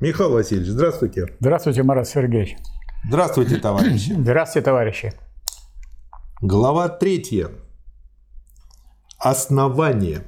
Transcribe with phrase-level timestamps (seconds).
[0.00, 1.26] Михаил Васильевич, здравствуйте.
[1.40, 2.56] Здравствуйте, Марат Сергеевич.
[3.06, 4.12] Здравствуйте, товарищи.
[4.18, 5.12] Здравствуйте, товарищи.
[6.40, 7.50] Глава третья.
[9.18, 10.22] Основание.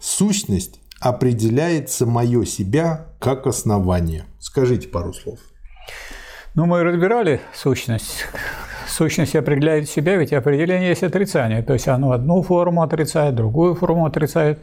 [0.00, 4.24] Сущность определяет самое себя как основание.
[4.40, 5.38] Скажите пару слов.
[6.56, 8.24] Ну, мы разбирали сущность.
[8.88, 11.62] Сущность определяет себя, ведь определение есть отрицание.
[11.62, 14.60] То есть оно одну форму отрицает, другую форму отрицает.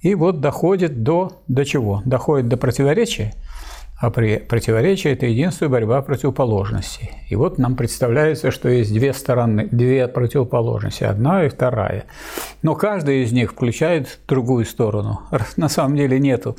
[0.00, 2.02] И вот доходит до, до чего?
[2.04, 3.34] Доходит до противоречия.
[4.00, 7.10] А при противоречии– это единственная борьба противоположностей.
[7.28, 12.04] И вот нам представляется, что есть две стороны, две противоположности, одна и вторая.
[12.62, 15.22] Но каждая из них включает другую сторону.
[15.56, 16.56] На самом деле нету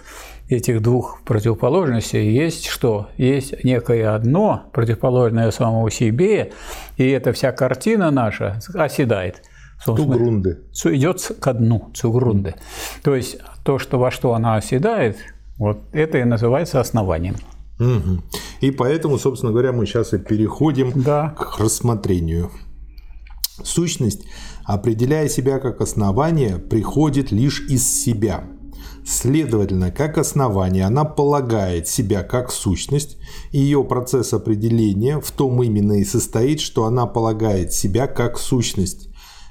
[0.50, 2.30] этих двух противоположностей.
[2.30, 3.08] Есть что?
[3.16, 6.52] Есть некое одно, противоположное самому себе,
[6.98, 9.44] и эта вся картина наша оседает.
[9.84, 10.60] Цугрунды.
[10.86, 12.56] Идет ко дну, цугрунды.
[13.04, 15.18] То есть то, что во что она оседает–
[15.60, 17.36] вот это и называется основанием.
[17.80, 18.22] Угу.
[18.62, 21.36] И поэтому, собственно говоря, мы сейчас и переходим да.
[21.38, 22.50] к рассмотрению.
[23.62, 24.24] Сущность,
[24.64, 28.46] определяя себя как основание, приходит лишь из себя.
[29.06, 33.18] Следовательно, как основание она полагает себя как сущность,
[33.52, 39.09] и ее процесс определения в том именно и состоит, что она полагает себя как сущность.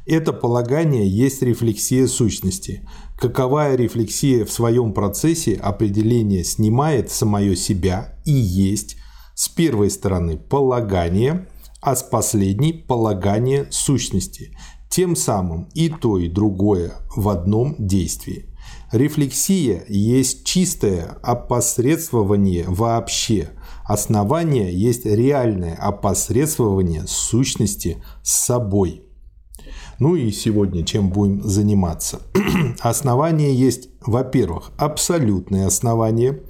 [0.09, 2.89] Это полагание есть рефлексия сущности.
[3.19, 8.97] Каковая рефлексия в своем процессе определения снимает самое себя и есть
[9.34, 11.47] с первой стороны полагание,
[11.83, 14.56] а с последней полагание сущности.
[14.89, 18.47] Тем самым и то, и другое в одном действии.
[18.91, 23.51] Рефлексия есть чистое опосредствование вообще.
[23.84, 29.03] Основание есть реальное опосредствование сущности с собой–
[29.99, 32.21] ну и сегодня чем будем заниматься?
[32.81, 36.41] Основание есть, во-первых, абсолютное основание,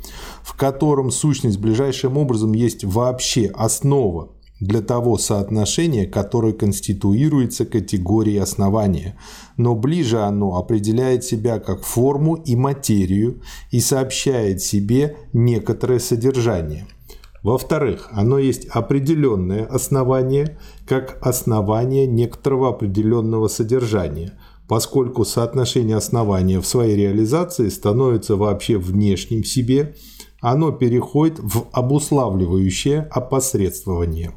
[0.42, 9.16] в котором сущность ближайшим образом есть вообще основа для того соотношения, которое конституируется категорией основания,
[9.56, 16.86] но ближе оно определяет себя как форму и материю и сообщает себе некоторое содержание–
[17.42, 26.96] во-вторых, оно есть определенное основание, как основание некоторого определенного содержания, поскольку соотношение основания в своей
[26.96, 29.94] реализации становится вообще внешним себе,
[30.40, 34.32] оно переходит в обуславливающее опосредствование.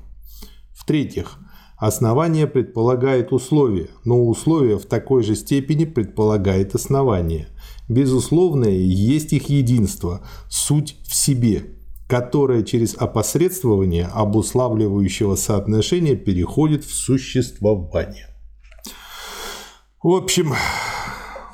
[0.71, 1.39] В-третьих,
[1.77, 7.47] основание предполагает условия, но условия в такой же степени предполагает основание.
[7.89, 11.63] Безусловное есть их единство, суть в себе–
[12.11, 18.27] которое через опосредствование обуславливающего соотношения переходит в существование.
[20.03, 20.53] В общем,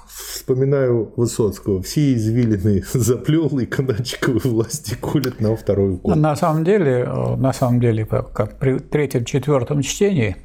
[0.08, 1.84] вспоминаю Высоцкого.
[1.84, 6.16] Все извилины заплел и канадчиковой власти колят на второй год.
[6.16, 10.38] На самом деле, на самом деле, как при третьем-четвертом чтении,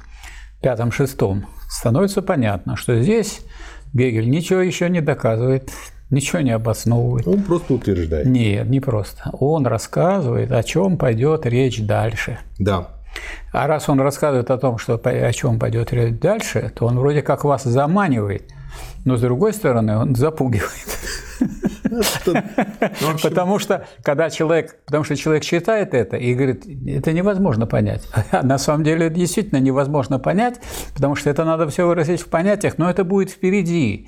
[0.61, 3.41] пятом-шестом, становится понятно, что здесь
[3.93, 5.71] Гегель ничего еще не доказывает,
[6.13, 7.27] ничего не обосновывает.
[7.27, 8.25] Он просто утверждает.
[8.25, 9.29] Нет, не просто.
[9.33, 12.39] Он рассказывает, о чем пойдет речь дальше.
[12.59, 12.89] Да.
[13.51, 17.21] А раз он рассказывает о том, что о чем пойдет речь дальше, то он вроде
[17.21, 18.49] как вас заманивает,
[19.05, 20.99] но с другой стороны он запугивает.
[21.89, 28.07] Ну, потому что когда человек, потому что человек читает это и говорит, это невозможно понять.
[28.31, 30.59] А на самом деле это действительно невозможно понять,
[30.95, 34.07] потому что это надо все выразить в понятиях, но это будет впереди.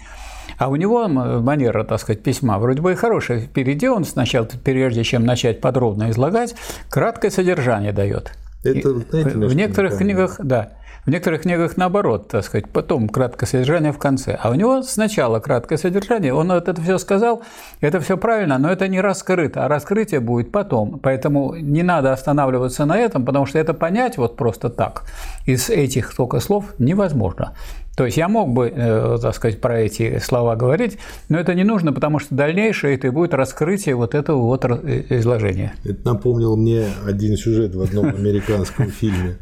[0.57, 3.39] А у него манера, так сказать, письма вроде бы и хорошая.
[3.39, 6.55] Впереди он сначала, прежде чем начать подробно излагать,
[6.89, 8.31] краткое содержание дает.
[8.63, 10.73] Это, знаете, в некоторых книгах, да.
[11.05, 14.39] В некоторых книгах наоборот, так сказать, потом краткое содержание в конце.
[14.41, 17.43] А у него сначала краткое содержание, он вот это все сказал,
[17.79, 20.97] это все правильно, но это не раскрыто, а раскрытие будет потом.
[20.97, 25.03] Поэтому не надо останавливаться на этом, потому что это понять вот просто так
[25.45, 27.53] из этих только слов невозможно.
[27.95, 30.97] То есть я мог бы, э, так сказать, про эти слова говорить,
[31.29, 35.75] но это не нужно, потому что дальнейшее это будет раскрытие вот этого вот э, изложения.
[35.85, 39.37] Это напомнил мне один сюжет в одном американском фильме,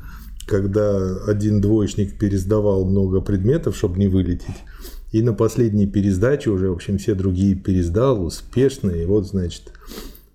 [0.45, 4.63] когда один двоечник пересдавал много предметов, чтобы не вылететь.
[5.11, 8.91] И на последней пересдаче уже, в общем, все другие пересдал успешно.
[8.91, 9.71] И вот, значит,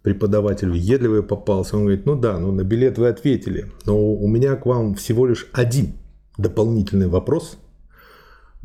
[0.03, 1.77] преподаватель въедливый попался.
[1.77, 5.27] Он говорит, ну да, ну на билет вы ответили, но у меня к вам всего
[5.27, 5.93] лишь один
[6.37, 7.59] дополнительный вопрос–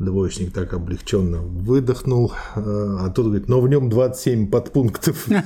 [0.00, 2.60] Двоечник так облегченно выдохнул, э,
[3.00, 5.26] а тут говорит, но в нем 27 подпунктов.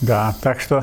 [0.00, 0.82] Да, так что,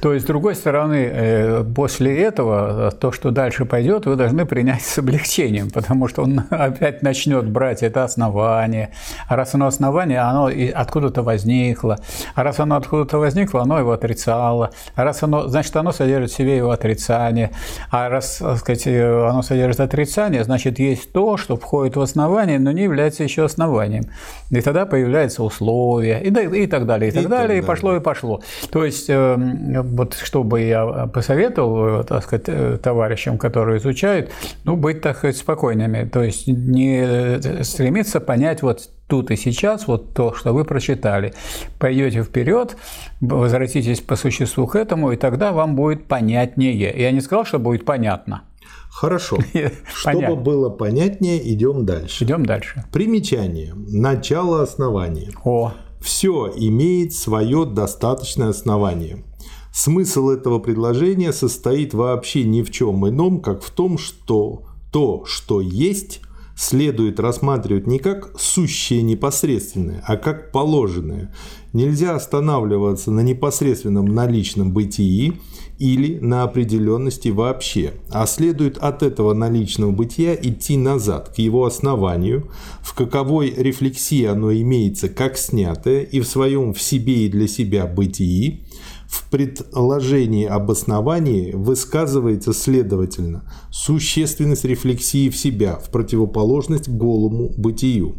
[0.00, 4.46] то есть, с другой стороны, э, после этого, э, то, что дальше пойдет, вы должны
[4.46, 8.90] принять с облегчением, потому что он опять начнет брать это основание.
[9.28, 11.98] А раз оно основание, оно откуда-то возникло.
[12.34, 14.70] А раз оно откуда-то возникло, оно его отрицало.
[14.94, 17.50] А раз оно, значит, оно содержит в себе его отрицание.
[17.90, 22.72] А раз, так сказать, оно содержит отрицание, значит, есть то, что входит в основание, но
[22.72, 24.04] не является еще основанием.
[24.50, 28.00] И тогда появляются условия, и, и так далее, и, и так, далее, и пошло, и
[28.00, 28.42] пошло.
[28.70, 29.36] То есть, э,
[29.82, 34.30] вот что бы я посоветовал, э, так сказать, э, товарищам, которые изучают,
[34.64, 40.12] ну, быть, так сказать, спокойными, то есть не стремиться понять вот тут и сейчас вот
[40.12, 41.32] то, что вы прочитали.
[41.78, 42.76] Пойдете вперед,
[43.22, 46.92] возвратитесь по существу к этому, и тогда вам будет понятнее.
[46.94, 48.42] Я не сказал, что будет понятно.
[48.92, 49.38] Хорошо.
[49.94, 52.24] Чтобы было понятнее, идем дальше.
[52.24, 52.84] Идем дальше.
[52.92, 53.72] Примечание.
[53.74, 55.30] Начало основания.
[55.44, 55.72] О.
[56.00, 59.24] Все имеет свое достаточное основание.
[59.72, 65.62] Смысл этого предложения состоит вообще ни в чем ином, как в том, что то, что
[65.62, 66.20] есть,
[66.54, 71.34] следует рассматривать не как сущее непосредственное, а как положенное.
[71.72, 75.40] Нельзя останавливаться на непосредственном наличном бытии
[75.82, 82.52] или на определенности вообще, а следует от этого наличного бытия идти назад, к его основанию,
[82.82, 87.88] в каковой рефлексии оно имеется как снятое и в своем в себе и для себя
[87.88, 88.64] бытии,
[89.08, 93.42] в предложении об основании высказывается следовательно
[93.72, 98.14] существенность рефлексии в себя в противоположность голому бытию.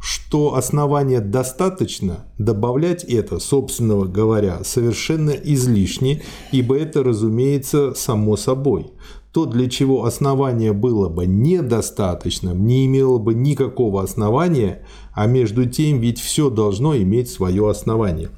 [0.00, 6.22] Что основания достаточно, добавлять это, собственно говоря, совершенно излишне,
[6.52, 8.92] ибо это, разумеется, само собой.
[9.32, 15.98] То, для чего основание было бы недостаточным, не имело бы никакого основания, а между тем
[15.98, 18.30] ведь все должно иметь свое основание.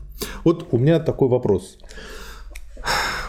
[0.45, 1.79] Вот у меня такой вопрос.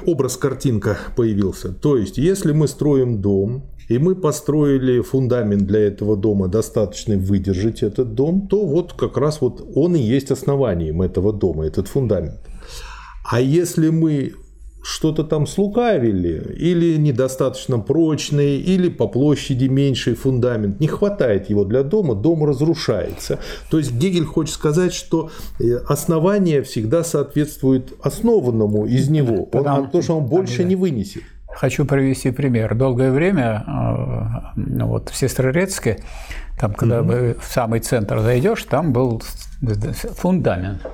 [0.05, 1.71] Образ картинка появился.
[1.71, 7.83] То есть, если мы строим дом, и мы построили фундамент для этого дома, достаточно выдержать
[7.83, 12.39] этот дом, то вот как раз вот он и есть основанием этого дома, этот фундамент.
[13.29, 14.33] А если мы
[14.81, 20.79] что-то там слукавили, или недостаточно прочный, или по площади меньший фундамент.
[20.79, 23.39] Не хватает его для дома, дом разрушается.
[23.69, 25.29] То есть Гегель хочет сказать, что
[25.59, 31.23] э, основание всегда соответствует основанному из него, потому, он, потому что он больше не вынесет.
[31.53, 32.75] Хочу привести пример.
[32.75, 33.63] Долгое время
[34.55, 35.99] ну, вот в Сестрорецке,
[36.59, 37.39] там, когда угу.
[37.39, 39.21] в самый центр зайдешь, там был
[40.17, 40.87] фундамент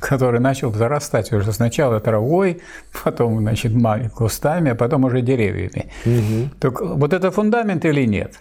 [0.00, 2.60] который начал зарастать уже сначала травой,
[3.04, 3.72] потом, значит,
[4.14, 5.90] кустами, а потом уже деревьями.
[6.04, 6.50] Угу.
[6.60, 8.34] Так вот это фундамент или нет?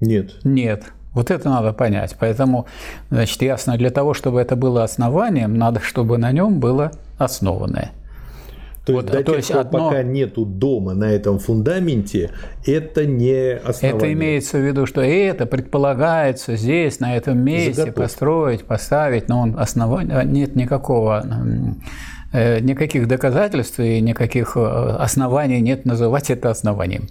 [0.00, 0.32] Нет.
[0.44, 0.84] Нет.
[1.12, 2.16] Вот это надо понять.
[2.18, 2.66] Поэтому,
[3.10, 7.92] значит, ясно, для того, чтобы это было основанием, надо, чтобы на нем было основанное.
[8.84, 9.90] То вот, есть до то тех есть одно...
[9.90, 12.30] пока нету дома на этом фундаменте,
[12.66, 13.96] это не основание.
[13.96, 18.02] Это имеется в виду, что это предполагается здесь, на этом месте Заготовка.
[18.02, 21.24] построить, поставить, но он основания нет никакого
[22.32, 27.08] э, никаких доказательств и никаких э, оснований нет называть это основанием.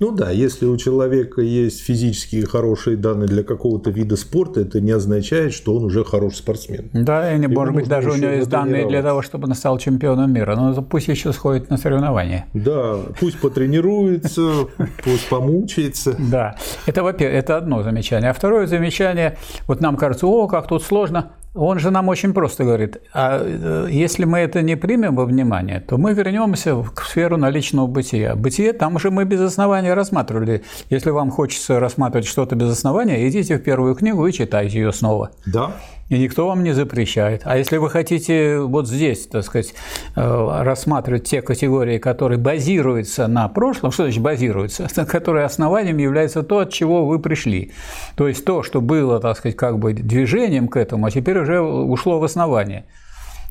[0.00, 4.90] Ну да, если у человека есть физические хорошие данные для какого-то вида спорта, это не
[4.90, 6.90] означает, что он уже хороший спортсмен.
[6.92, 10.32] Да, и, может быть, даже у него есть данные для того, чтобы он стал чемпионом
[10.32, 10.56] мира.
[10.56, 12.46] Но пусть еще сходит на соревнования.
[12.54, 14.66] Да, пусть потренируется,
[15.04, 16.16] пусть помучается.
[16.18, 16.56] Да,
[16.86, 18.30] это, во-первых, это одно замечание.
[18.30, 21.32] А второе замечание, вот нам кажется, о, как тут сложно.
[21.54, 25.80] Он же нам очень просто говорит, а э, если мы это не примем во внимание,
[25.80, 28.34] то мы вернемся в сферу наличного бытия.
[28.34, 30.62] Бытие там уже мы без основания рассматривали.
[30.88, 35.30] Если вам хочется рассматривать что-то без основания, идите в первую книгу и читайте ее снова.
[35.44, 35.72] Да
[36.08, 37.42] и никто вам не запрещает.
[37.44, 39.74] А если вы хотите вот здесь, так сказать,
[40.14, 44.88] э, рассматривать те категории, которые базируются на прошлом, что значит базируются?
[45.06, 47.72] Которые основанием является то, от чего вы пришли.
[48.16, 51.60] То есть то, что было, так сказать, как бы движением к этому, а теперь уже
[51.60, 52.84] ушло в основание.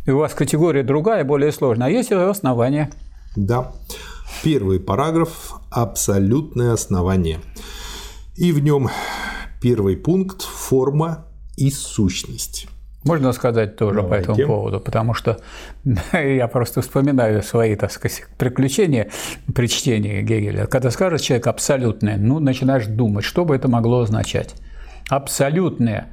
[0.06, 2.92] И у вас категория другая, более сложная, а есть основание.
[3.36, 3.72] Да.
[4.44, 7.40] Первый параграф– абсолютное основание.
[8.36, 8.90] И в нем
[9.62, 11.26] первый пункт– форма
[11.58, 12.68] и сущность.
[13.04, 14.28] Можно сказать тоже Давайте.
[14.28, 15.40] по этому поводу, потому что
[16.14, 19.10] я просто вспоминаю свои, так сказать, приключения
[19.56, 20.68] при чтении Гегеля.
[20.68, 24.54] Когда скажет человек абсолютное, ну, начинаешь думать, что бы это могло означать.
[25.10, 26.10] Абсолютное.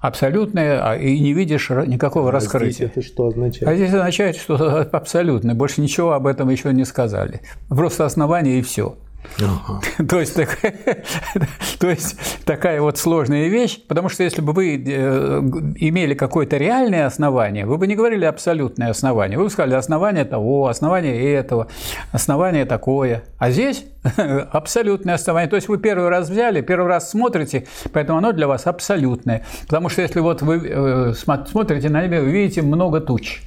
[0.00, 2.86] Абсолютное, а, и не видишь никакого а раскрытия.
[2.86, 3.66] Здесь это что означает?
[3.66, 5.54] А здесь означает, что абсолютное.
[5.54, 7.40] Больше ничего об этом еще не сказали.
[7.68, 8.96] Просто основание и все.
[10.08, 10.74] То, есть, такая,
[11.78, 15.38] то есть такая вот сложная вещь, потому что если бы вы э,
[15.76, 20.66] имели какое-то реальное основание, вы бы не говорили абсолютное основание, вы бы сказали основание того,
[20.66, 21.68] основание этого,
[22.12, 23.24] основание такое.
[23.38, 23.84] А здесь
[24.52, 25.48] абсолютное основание.
[25.48, 29.44] То есть вы первый раз взяли, первый раз смотрите, поэтому оно для вас абсолютное.
[29.62, 33.42] Потому что если вот вы э, смотрите на небо, вы видите много туч.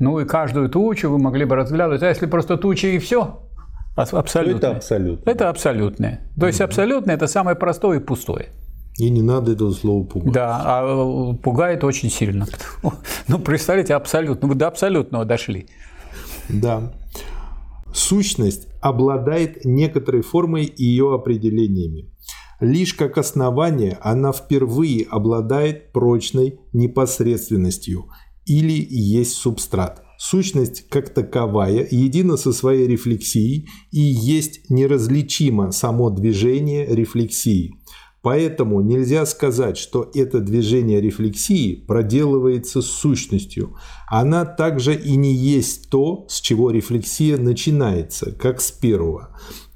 [0.00, 2.02] Ну и каждую тучу вы могли бы разглядывать.
[2.02, 3.42] А если просто тучи и все,
[4.02, 4.58] Абсолютно.
[4.58, 5.30] Это абсолютно.
[5.30, 6.20] Это абсолютное.
[6.38, 8.48] То есть абсолютное– это самое простое и пустое.
[8.98, 10.32] И не надо этого слова пугать.
[10.32, 12.46] Да, а пугает очень сильно.
[13.28, 14.48] Ну, представляете, абсолютно.
[14.48, 15.68] Вы до абсолютного дошли.
[16.48, 16.92] Да.
[17.94, 22.12] Сущность обладает некоторой формой и ее определениями.
[22.60, 28.06] Лишь как основание она впервые обладает прочной непосредственностью
[28.44, 36.84] или есть субстрат– Сущность как таковая едина со своей рефлексией и есть неразличимо само движение
[36.84, 37.76] рефлексии.
[38.20, 43.78] Поэтому нельзя сказать, что это движение рефлексии проделывается с сущностью.
[44.08, 49.34] Она также и не есть то, с чего рефлексия начинается, как с первого.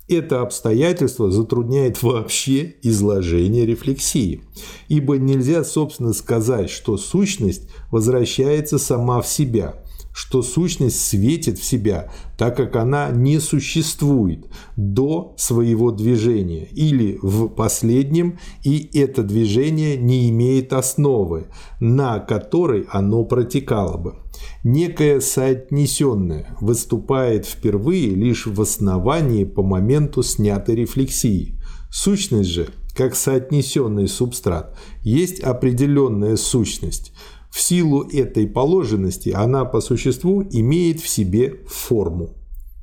[0.08, 4.42] Это обстоятельство затрудняет вообще изложение рефлексии,
[4.88, 9.80] ибо нельзя, собственно, сказать, что сущность возвращается сама в себя–
[10.14, 17.49] что сущность светит в себя, так как она не существует до своего движения или в
[17.49, 21.49] последнем, и это движение не имеет основы,
[21.80, 24.14] на которой оно протекало бы.
[24.62, 31.61] Некое соотнесенное выступает впервые лишь в основании по моменту снятой рефлексии.
[31.90, 37.12] Сущность же, как соотнесенный субстрат, есть определенная сущность–
[37.54, 42.30] в силу этой положенности она по существу имеет в себе форму.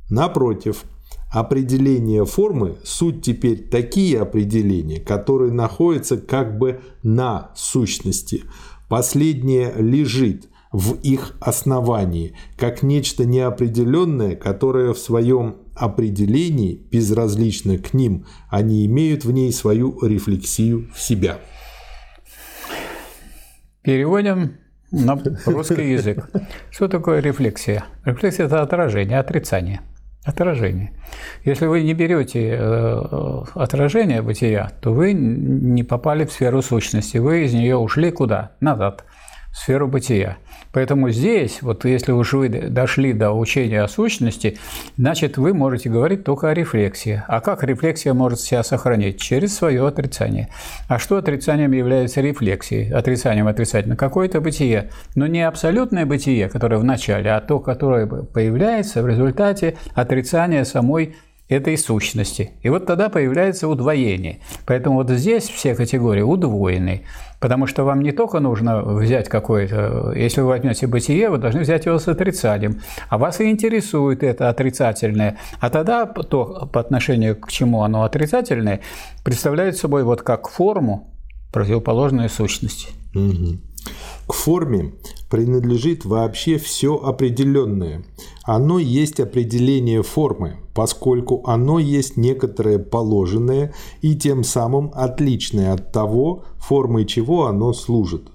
[0.09, 0.85] Напротив,
[1.29, 8.43] определения формы– суть теперь такие определения, которые находятся как бы на сущности.
[8.87, 18.25] Последнее лежит в их основании, как нечто неопределенное, которое в своем определении безразлично к ним,
[18.49, 21.41] они имеют в ней свою рефлексию в себя.
[23.83, 24.60] Переводим
[24.91, 26.29] на русский язык.
[26.69, 27.85] Что такое рефлексия?
[28.05, 29.81] Рефлексия– это отражение, отрицание.
[30.23, 30.93] Отражение.
[31.45, 37.45] Если вы не берете э, отражение бытия, то вы не попали в сферу сущности, вы
[37.45, 38.51] из нее ушли куда?
[38.59, 39.03] Назад,
[39.51, 40.37] в сферу бытия.
[40.73, 44.57] Поэтому здесь, вот если уж вы дошли до учения о сущности,
[44.97, 47.23] значит, вы можете говорить только о рефлексии.
[47.27, 49.19] А как рефлексия может себя сохранить?
[49.19, 50.49] Через свое отрицание.
[50.87, 52.91] А что отрицанием является рефлексией?
[52.91, 53.95] Отрицанием отрицательно.
[53.95, 54.89] Какое-то бытие.
[55.15, 61.15] Но не абсолютное бытие, которое в начале, а то, которое появляется в результате отрицания самой
[61.51, 62.51] этой сущности.
[62.61, 64.39] И вот тогда появляется удвоение.
[64.65, 67.03] Поэтому вот здесь все категории удвоены.
[67.41, 71.85] Потому что вам не только нужно взять какое-то, если вы возьмете бытие, вы должны взять
[71.85, 72.79] его с отрицанием.
[73.09, 75.37] А вас и интересует это отрицательное.
[75.59, 78.79] А тогда то, по отношению к чему оно отрицательное,
[79.25, 81.13] представляет собой вот как форму
[81.51, 82.89] противоположной сущности.
[83.13, 83.57] Угу.
[84.27, 84.93] К форме
[85.29, 88.03] принадлежит вообще все определенное.
[88.43, 96.43] Оно есть определение формы, поскольку оно есть некоторое положенное и тем самым отличное от того,
[96.57, 98.31] формой чего оно служит.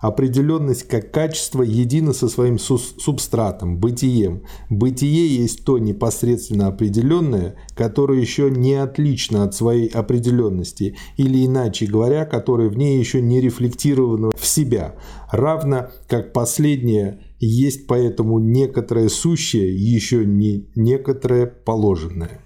[0.00, 4.44] Определенность как качество едино со своим субстратом, бытием.
[4.70, 12.24] Бытие есть то непосредственно определенное, которое еще не отлично от своей определенности, или иначе говоря,
[12.24, 14.94] которое в ней еще не рефлектировано в себя,
[15.30, 22.40] равно как последнее есть поэтому некоторое сущее, еще не некоторое положенное.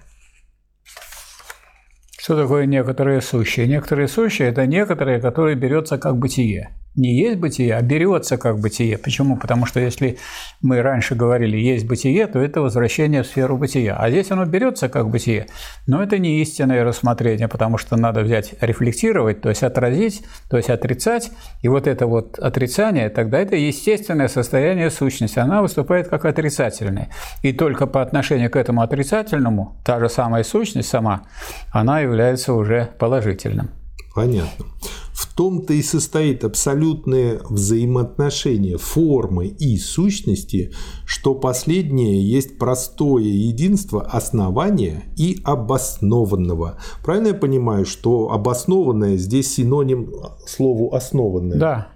[2.19, 3.67] Что такое некоторые сущие?
[3.67, 8.97] Некоторые сущие– это некоторые, которые берется как бытие не есть бытие, а берется как бытие.
[8.97, 9.37] Почему?
[9.37, 10.17] Потому что если
[10.61, 13.95] мы раньше говорили есть бытие, то это возвращение в сферу бытия.
[13.97, 15.47] А здесь оно берется как бытие,
[15.87, 20.69] но это не истинное рассмотрение, потому что надо взять, рефлектировать, то есть отразить, то есть
[20.69, 21.31] отрицать.
[21.61, 25.39] И вот это вот отрицание, тогда это естественное состояние сущности.
[25.39, 27.09] Она выступает как отрицательное.
[27.41, 31.23] И только по отношению к этому отрицательному, та же самая сущность сама,
[31.71, 33.84] она является уже положительным.
[34.15, 34.65] Понятно.
[35.11, 40.73] В том-то и состоит абсолютное взаимоотношение формы и сущности,
[41.05, 46.79] что последнее есть простое единство основания и обоснованного.
[47.03, 50.13] Правильно я понимаю, что обоснованное здесь синоним
[50.47, 51.59] слову основанное?
[51.59, 51.94] Да.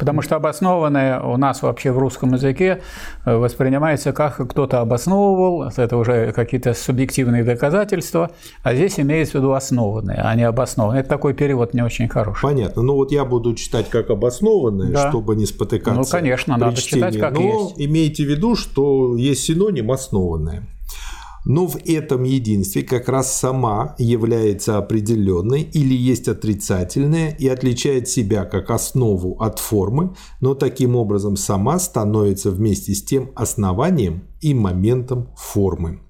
[0.00, 2.80] Потому что обоснованное у нас вообще в русском языке
[3.26, 8.30] э, воспринимается как кто-то обосновывал, это уже какие-то субъективные доказательства,
[8.62, 11.00] а здесь имеется в виду основанные, а не обоснованные.
[11.00, 12.40] Это такой перевод не очень хороший.
[12.40, 12.80] Понятно.
[12.80, 15.10] Ну вот я буду читать как обоснованное, да.
[15.10, 16.00] чтобы не спотыкаться.
[16.00, 17.04] Ну, конечно, надо чтении.
[17.04, 17.74] читать как Но есть.
[17.76, 20.62] имейте в виду, что есть синоним основанное.
[21.44, 28.44] Но в этом единстве как раз сама является определенной или есть отрицательная и отличает себя
[28.44, 35.30] как основу от формы, но таким образом сама становится вместе с тем основанием и моментом
[35.36, 36.00] формы.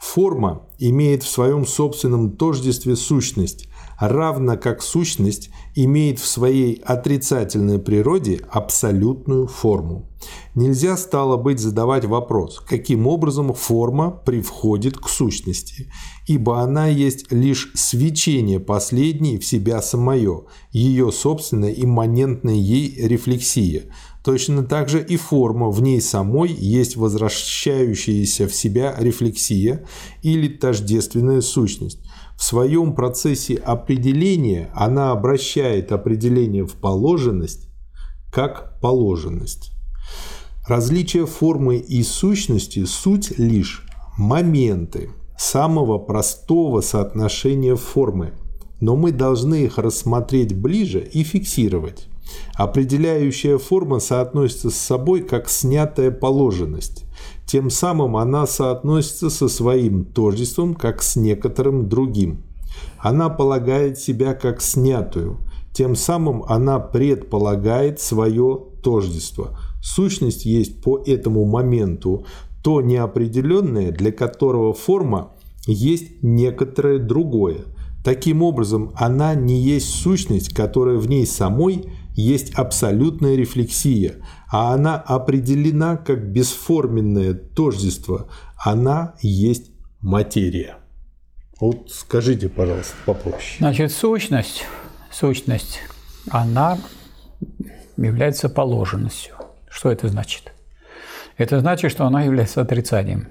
[0.00, 8.40] Форма имеет в своем собственном тождестве сущность, равно как сущность имеет в своей отрицательной природе
[8.50, 10.10] абсолютную форму.
[10.54, 15.90] Нельзя стало быть задавать вопрос, каким образом форма привходит к сущности,
[16.26, 23.90] ибо она есть лишь свечение последней в себя самое, ее собственная имманентная ей рефлексия.
[24.24, 29.86] Точно так же и форма в ней самой есть возвращающаяся в себя рефлексия
[30.22, 32.00] или тождественная сущность.
[32.36, 37.68] В своем процессе определения она обращает определение в положенность
[38.32, 39.73] как положенность.
[40.66, 48.32] Различие формы и сущности– суть лишь моменты самого простого соотношения формы,
[48.80, 52.08] но мы должны их рассмотреть ближе и фиксировать.
[52.54, 57.04] Определяющая форма соотносится с собой как снятая положенность.
[57.46, 62.42] Тем самым она соотносится со своим тождеством как с некоторым другим.
[62.98, 65.38] Она полагает себя как снятую.
[65.72, 69.58] Тем самым она предполагает свое тождество.
[69.84, 72.24] Сущность есть по этому моменту
[72.62, 75.32] то неопределенное, для которого форма
[75.66, 77.66] есть некоторое другое.
[78.02, 84.14] Таким образом, она не есть сущность, которая в ней самой есть абсолютная рефлексия,
[84.50, 88.28] а она определена как бесформенное тождество.
[88.56, 90.78] Она есть материя.
[91.60, 93.56] Вот скажите, пожалуйста, попроще.
[93.58, 94.64] Значит, сущность,
[95.12, 95.80] сущность,
[96.30, 96.78] она
[97.98, 99.34] является положенностью.
[99.74, 100.52] Что это значит?
[101.36, 103.26] Это значит, что она является отрицанием.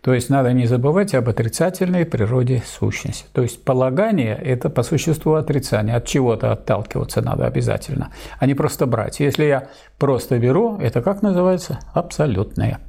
[0.00, 3.26] То есть надо не забывать об отрицательной природе сущности.
[3.32, 5.94] То есть полагание– это по существу отрицание.
[5.96, 9.20] От чего-то отталкиваться надо обязательно, а не просто брать.
[9.20, 11.78] Если я просто беру, это как называется?
[11.94, 12.80] Абсолютное.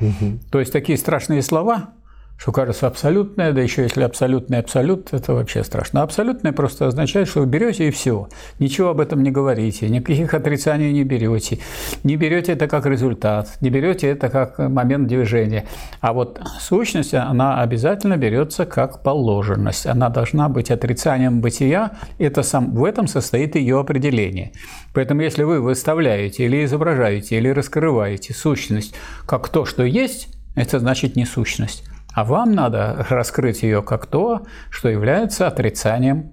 [0.00, 0.40] Угу.
[0.50, 1.90] То есть такие страшные слова,
[2.38, 6.02] что кажется абсолютное, да еще если абсолютный абсолют, это вообще страшно.
[6.02, 8.28] Абсолютное просто означает, что вы берете и все.
[8.58, 11.58] Ничего об этом не говорите, никаких отрицаний не берете.
[12.04, 15.66] Не берете это как результат, не берете это как момент движения.
[16.00, 19.86] А вот сущность, она обязательно берется как положенность.
[19.86, 21.92] Она должна быть отрицанием бытия.
[22.18, 24.52] Это сам, в этом состоит ее определение.
[24.92, 28.94] Поэтому если вы выставляете или изображаете, или раскрываете сущность
[29.26, 31.84] как то, что есть, это значит не сущность
[32.16, 36.32] а вам надо раскрыть ее как то, что является отрицанием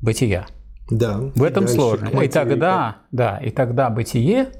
[0.00, 0.46] бытия.
[0.88, 1.18] Да.
[1.34, 2.20] В этом сложно.
[2.20, 4.50] И тогда, да, и тогда бытие,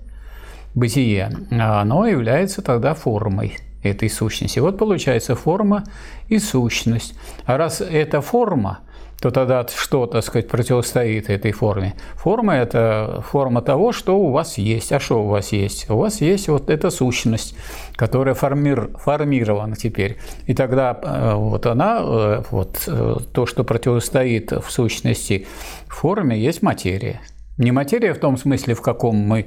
[0.74, 4.58] бытие, оно является тогда формой этой сущности.
[4.58, 5.84] Вот получается форма
[6.26, 7.16] и сущность.
[7.44, 8.80] А раз это форма,
[9.20, 11.94] то тогда что, так сказать, противостоит этой форме?
[12.16, 14.92] Форма– это форма того, что у вас есть.
[14.92, 15.88] А что у вас есть?
[15.88, 17.56] У вас есть вот эта сущность,
[17.96, 20.18] которая формир, формирована теперь.
[20.46, 25.46] И тогда э, вот она, э, вот э, то, что противостоит в сущности
[25.88, 27.20] форме, есть материя.
[27.56, 29.46] Не материя в том смысле, в каком мы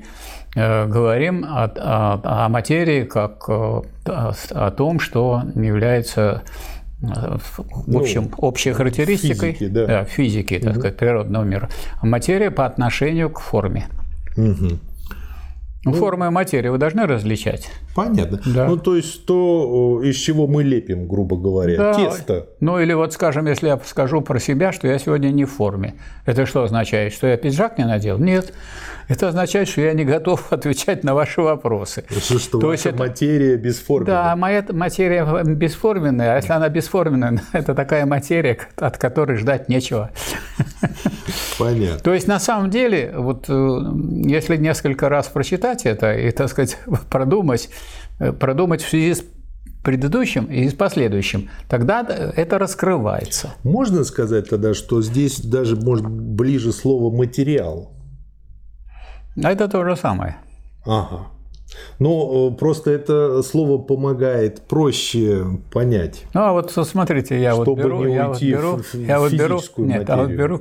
[0.56, 6.42] говорим, а, а, а материи как о том, что является
[7.02, 9.86] в ну, общем, ну, общей характеристикой физики, да.
[9.86, 10.80] Да, физики так угу.
[10.80, 11.70] сказать, природного мира.
[12.02, 13.88] Материя по отношению к форме.
[14.36, 14.80] Угу.
[15.86, 17.70] Ну, форма и материя вы должны различать.
[18.06, 18.40] Понятно.
[18.46, 18.68] Да.
[18.68, 21.94] Ну, то есть то, из чего мы лепим, грубо говоря, да.
[21.94, 22.48] тесто.
[22.60, 25.96] Ну, или вот, скажем, если я скажу про себя, что я сегодня не в форме.
[26.26, 27.14] Это что означает?
[27.14, 28.18] Что я пиджак не надел?
[28.18, 28.54] Нет.
[29.10, 32.06] Это означает, что я не готов отвечать на ваши вопросы.
[32.10, 32.98] Что, что То есть это...
[32.98, 34.24] материя бесформенная.
[34.24, 40.12] Да, моя материя бесформенная, а если она бесформенная, это такая материя, от которой ждать нечего.
[41.58, 42.00] Понятно.
[42.00, 43.80] То есть на самом деле, вот э,
[44.26, 46.78] если несколько раз прочитать это и, так сказать,
[47.10, 47.89] продумать, э,
[48.40, 49.24] продумать в связи с
[49.84, 53.52] предыдущим и с последующим, тогда это раскрывается.
[53.64, 57.92] Можно сказать тогда, что здесь даже может ближе слово материал?
[59.42, 60.38] А это то же самое.
[60.86, 61.28] Ага.
[62.00, 66.26] Но э, просто это слово помогает проще понять.
[66.34, 69.62] Ну а вот смотрите, я вот беру, не я вот беру, в, я вот беру,
[69.78, 70.14] нет, материю.
[70.14, 70.60] а вот беру,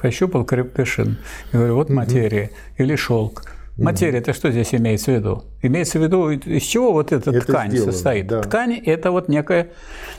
[0.00, 1.18] пощупал крепдышин
[1.52, 3.44] и говорю, вот материя или шелк.
[3.84, 5.44] Материя, это что здесь имеется в виду?
[5.62, 8.26] Имеется в виду, из чего вот эта это ткань сделано, состоит?
[8.26, 8.42] Да.
[8.42, 9.70] Ткань– это вот некая…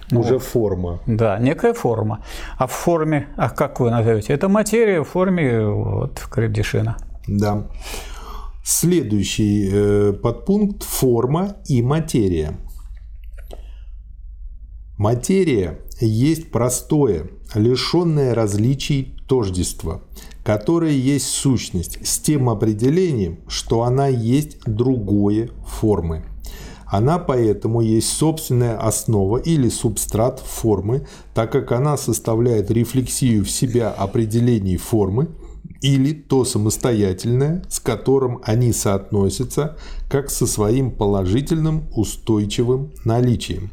[0.10, 1.00] Ну, Уже форма.
[1.06, 2.26] Да, некая форма.
[2.58, 4.34] А в форме, а как вы назовете?
[4.34, 6.97] Это материя в форме вот, крепдешина.
[7.28, 7.67] Да.
[8.63, 12.58] Следующий э, подпункт– форма и материя.
[14.97, 20.04] Материя есть простое, лишенное различий тождество,
[20.43, 26.23] которое есть сущность с тем определением, что она есть другое формы.
[26.86, 33.91] Она поэтому есть собственная основа или субстрат формы, так как она составляет рефлексию в себя
[33.91, 35.30] определений формы
[35.82, 39.77] или то самостоятельное, с которым они соотносятся,
[40.10, 43.71] как со своим положительным устойчивым наличием.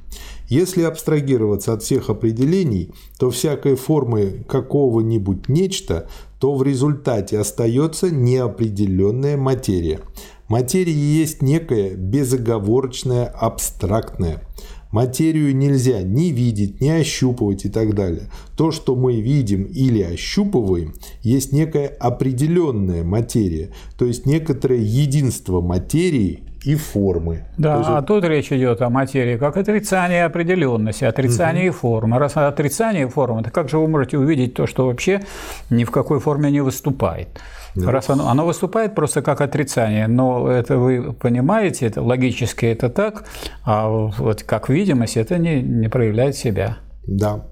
[0.49, 6.09] Если абстрагироваться от всех определений, то всякой формы какого-нибудь нечто,
[6.41, 10.01] то в результате остается неопределенная материя.
[10.49, 14.43] Материя есть некое безоговорочное абстрактное.
[14.91, 18.31] Материю нельзя ни видеть, ни ощупывать и так далее.
[18.57, 26.48] То, что мы видим или ощупываем, есть некая определенная материя, то есть некоторое единство материи
[26.69, 27.47] и формы.
[27.57, 31.79] Да, есть, а тут речь идет о материи как отрицание определенности, отрицание угу.
[31.79, 32.19] формы.
[32.19, 35.23] Раз отрицание формы, то как же вы можете увидеть то, что вообще
[35.71, 37.29] ни в какой форме не выступает?
[37.75, 37.91] Да.
[37.91, 43.25] Раз оно, оно выступает просто как отрицание, но это вы понимаете, это логически это так,
[43.65, 46.77] а вот как видимость это не, не проявляет себя.
[47.07, 47.47] Да.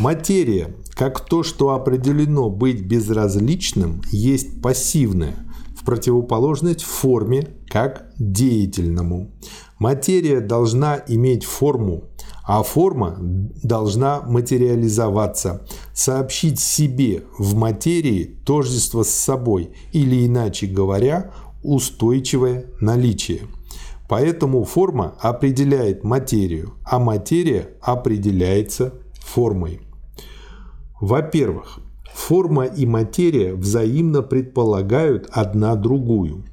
[0.00, 5.36] Материя, как то, что определено быть безразличным, есть пассивное,
[5.86, 9.30] противоположность форме, как деятельному.
[9.78, 12.04] Материя должна иметь форму,
[12.44, 22.66] а форма должна материализоваться, сообщить себе в материи тождество с собой или, иначе говоря, устойчивое
[22.80, 23.42] наличие.
[24.08, 29.80] Поэтому форма определяет материю, а материя определяется формой.
[31.00, 31.80] Во-первых,
[32.16, 36.44] форма и материя взаимно предполагают одна другую.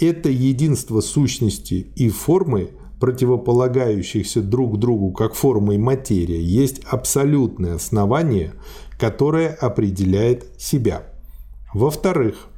[0.00, 8.54] Это единство сущности и формы противополагающихся друг другу как форма и материя, есть абсолютное основание,
[8.98, 11.04] которое определяет себя.
[11.72, 12.48] Во-вторых,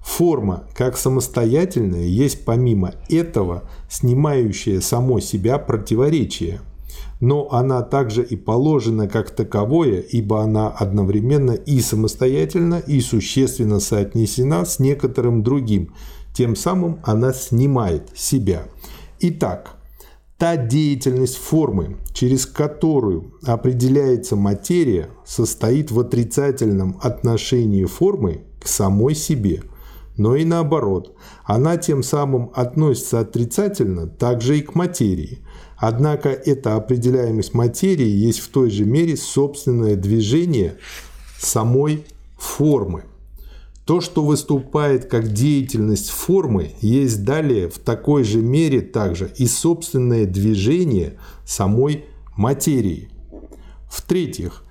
[0.00, 6.60] форма как самостоятельная есть помимо этого снимающая само себя противоречие,
[7.22, 14.64] но она также и положена как таковое, ибо она одновременно и самостоятельна, и существенно соотнесена
[14.64, 15.94] с некоторым другим,
[16.34, 18.64] тем самым она снимает себя.
[19.20, 19.76] Итак,
[20.36, 29.62] Та деятельность формы, через которую определяется материя, состоит в отрицательном отношении формы к самой себе,
[30.22, 35.40] но и наоборот, она тем самым относится отрицательно также и к материи.
[35.76, 40.76] Однако эта определяемость материи есть в той же мере собственное движение
[41.40, 42.06] самой
[42.38, 43.02] формы.
[43.84, 50.24] То, что выступает как деятельность формы, есть далее в такой же мере также и собственное
[50.24, 52.04] движение самой
[52.36, 53.08] материи.
[53.90, 54.62] В-третьих,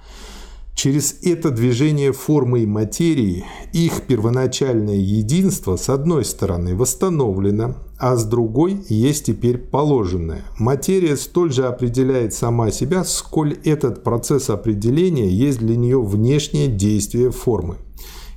[0.81, 8.25] через это движение формы и материи их первоначальное единство с одной стороны восстановлено, а с
[8.25, 10.43] другой есть теперь положенное.
[10.57, 17.29] Материя столь же определяет сама себя, сколь этот процесс определения есть для нее внешнее действие
[17.29, 17.77] формы.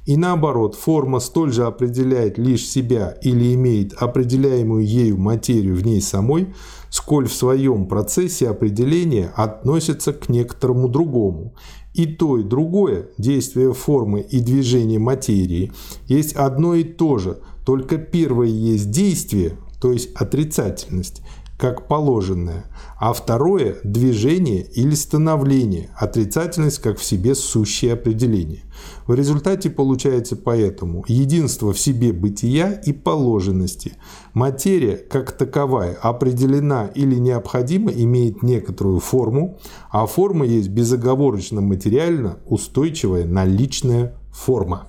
[0.04, 6.02] И наоборот, форма столь же определяет лишь себя или имеет определяемую ею материю в ней
[6.02, 6.52] самой,
[6.90, 11.54] сколь в своем процессе определения относится к некоторому другому.
[11.94, 15.72] И то, и другое, действие формы и движение материи,
[16.06, 21.22] есть одно и то же, только первое есть действие, то есть отрицательность,
[21.58, 22.64] как положенное,
[22.98, 28.62] а второе– движение или становление, отрицательность как в себе сущее определение.
[29.06, 33.94] В результате получается поэтому единство в себе бытия и положенности.
[34.32, 39.58] Материя, как таковая, определена или необходимо имеет некоторую форму,
[39.90, 44.88] а форма есть безоговорочно материально устойчивая наличная форма.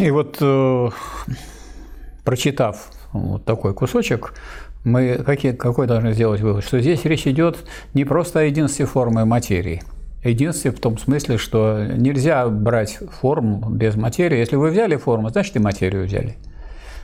[0.00, 0.90] И вот э,
[2.24, 4.34] прочитав вот такой кусочек,
[4.84, 6.64] мы какие, какой должны сделать вывод?
[6.64, 7.58] Что здесь речь идет
[7.94, 9.82] не просто о единстве формы материи.
[10.22, 14.38] Единстве в том смысле, что нельзя брать форму без материи.
[14.38, 16.36] Если вы взяли форму, значит и материю взяли.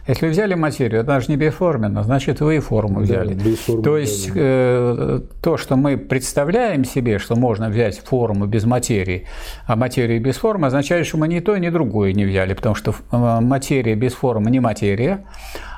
[0.06, 3.34] Если взяли материю, она же не бесформенна, значит, вы и форму взяли.
[3.34, 9.26] Да, то есть э, то, что мы представляем себе, что можно взять форму без материи,
[9.66, 12.94] а материю без формы, означает, что мы ни то, ни другое не взяли, потому что
[13.12, 15.26] э, материя без формы не материя,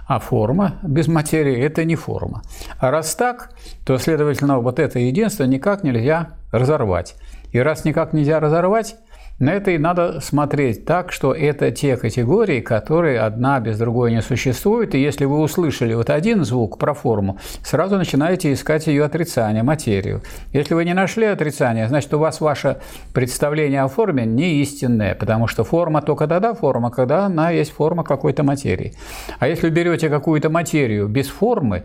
[0.06, 2.42] а форма без материи– это не форма.
[2.78, 3.50] А раз так,
[3.84, 7.16] то, следовательно, вот это единство никак нельзя разорвать.
[7.52, 8.96] И раз никак нельзя разорвать,
[9.42, 14.22] на это и надо смотреть так, что это те категории, которые одна без другой не
[14.22, 14.94] существуют.
[14.94, 20.22] И если вы услышали вот один звук про форму, сразу начинаете искать ее отрицание, материю.
[20.52, 22.76] Если вы не нашли отрицание, значит, у вас ваше
[23.12, 28.04] представление о форме не истинное, потому что форма только тогда форма, когда она есть форма
[28.04, 28.94] какой-то материи.
[29.40, 31.82] А если берете какую-то материю без формы,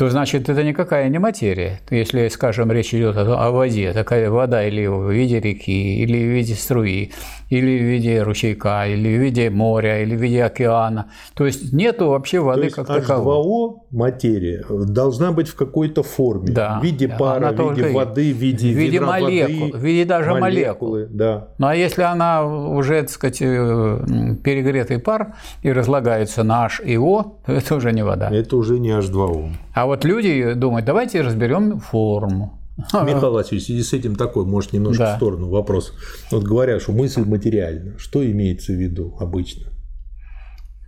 [0.00, 1.78] то значит это никакая не материя.
[1.90, 6.54] Если, скажем, речь идет о воде, такая вода или в виде реки, или в виде
[6.54, 7.12] струи,
[7.50, 11.10] или в виде ручейка, или в виде моря, или в виде океана.
[11.34, 13.70] То есть нету вообще воды То есть как H2O таковой.
[13.90, 18.36] материя должна быть в какой-то форме, Да, в виде да, пара, в виде воды, в
[18.38, 21.48] виде, в виде молекул, воды, в виде даже молекулы, да.
[21.58, 26.96] Ну а если она уже, так сказать, э, перегретый пар и разлагается на H и
[26.96, 28.30] O, то это уже не вода.
[28.30, 29.50] Это уже не H2O.
[29.74, 32.60] А вот люди думают, давайте разберем форму.
[32.94, 35.14] Михаил Васильевич, в связи с этим такой, может, немножко Да.
[35.14, 35.92] в сторону вопрос.
[36.30, 37.98] Вот говорят, что мысль материальна.
[37.98, 39.66] Что имеется в виду обычно?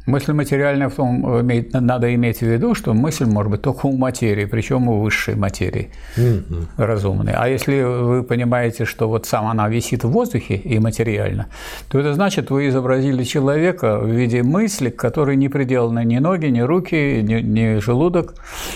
[0.07, 3.87] Мысль материальная в том, э, имеет- надо иметь в виду, что мысль может быть только
[3.87, 6.67] у материи, причем у высшей материи, Мгм.
[6.77, 7.33] разумной.
[7.37, 11.47] А если вы понимаете, что вот сама она висит в воздухе и материально,
[11.89, 16.47] то это значит, вы изобразили человека в виде мысли, к которой не приделаны ни ноги,
[16.47, 18.35] ни руки, ни, ни желудок.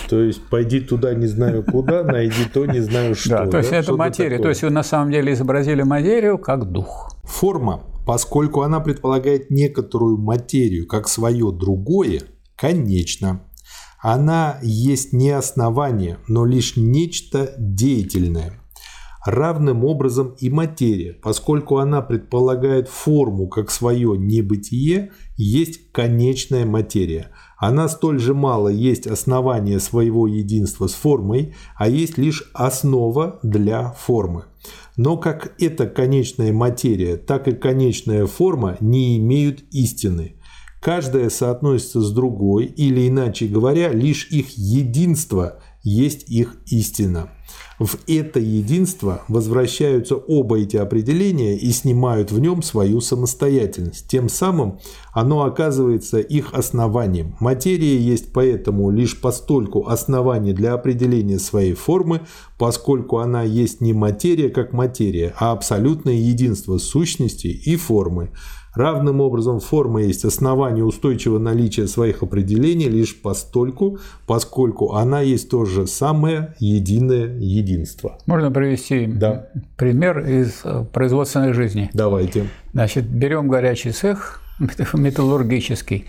[0.09, 3.29] То есть пойди туда не знаю куда, найди то не знаю что.
[3.29, 4.37] да, то есть это материя.
[4.39, 7.15] То есть вы на самом деле изобразили материю как дух.
[7.23, 12.21] Форма, поскольку она предполагает некоторую материю как свое другое,
[12.55, 13.41] конечна.
[13.99, 18.53] Она есть не основание, но лишь нечто деятельное.
[19.25, 27.31] Равным образом и материя, поскольку она предполагает форму как свое небытие, есть конечная материя.
[27.57, 33.91] Она столь же мало есть основание своего единства с формой, а есть лишь основа для
[33.91, 34.45] формы.
[34.97, 40.41] Но как эта конечная материя, так и конечная форма не имеют истины.
[40.81, 47.29] Каждая соотносится с другой, или иначе говоря, лишь их единство есть их истина.
[47.79, 54.07] В это единство возвращаются оба эти определения и снимают в нем свою самостоятельность.
[54.07, 54.79] Тем самым
[55.13, 57.35] оно оказывается их основанием.
[57.39, 62.21] Материя есть поэтому лишь постольку основание для определения своей формы,
[62.57, 68.31] поскольку она есть не материя как материя, а абсолютное единство сущности и формы.
[68.77, 75.65] Равным образом форма есть основание устойчивого наличия своих определений лишь постольку, поскольку она есть то
[75.65, 78.19] же самое единое единство.
[78.27, 79.47] Можно привести Да.
[79.77, 81.89] пример из э, производственной жизни.
[81.93, 82.45] Давайте.
[82.73, 84.41] Значит, берем горячий цех
[84.93, 86.05] металлургический,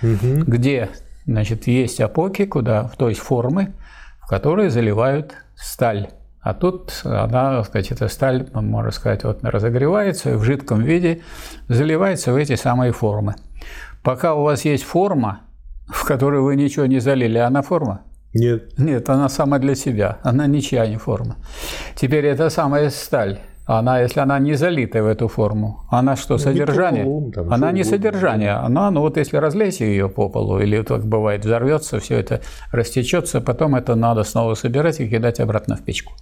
[0.46, 0.90] где
[1.24, 3.72] значит, есть опоки, куда, то есть формы,
[4.20, 6.10] в которые заливают сталь.
[6.48, 11.20] А тут она, так сказать, эта сталь, можно сказать, вот разогревается и в жидком виде
[11.68, 13.34] заливается в эти самые формы.
[14.02, 15.42] Пока у вас есть форма,
[15.88, 18.00] в которой вы ничего не залили, она форма?
[18.32, 18.78] Нет.
[18.78, 21.36] Нет, она сама для себя, она ничья не форма.
[21.94, 23.40] Теперь эта самая сталь,
[23.76, 27.02] она, если она не залита в эту форму, она что, содержание?
[27.02, 27.98] металлолом там, она не угодно.
[27.98, 32.40] содержание, она, ну вот если разлейте ее по полу, или так бывает, взорвется, все это
[32.72, 36.14] растечется, потом это надо снова собирать и кидать обратно в печку.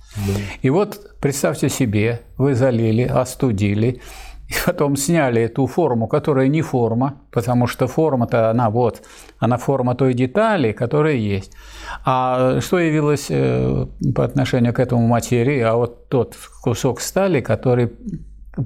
[0.62, 4.00] И вот представьте себе, вы залили, остудили,
[4.48, 9.02] и потом сняли эту форму, которая не форма, потому что форма-то она вот,
[9.38, 11.52] она форма той детали, которая есть.
[12.04, 15.60] А что явилось э, по отношению к этому материи?
[15.60, 17.90] А вот тот кусок стали, который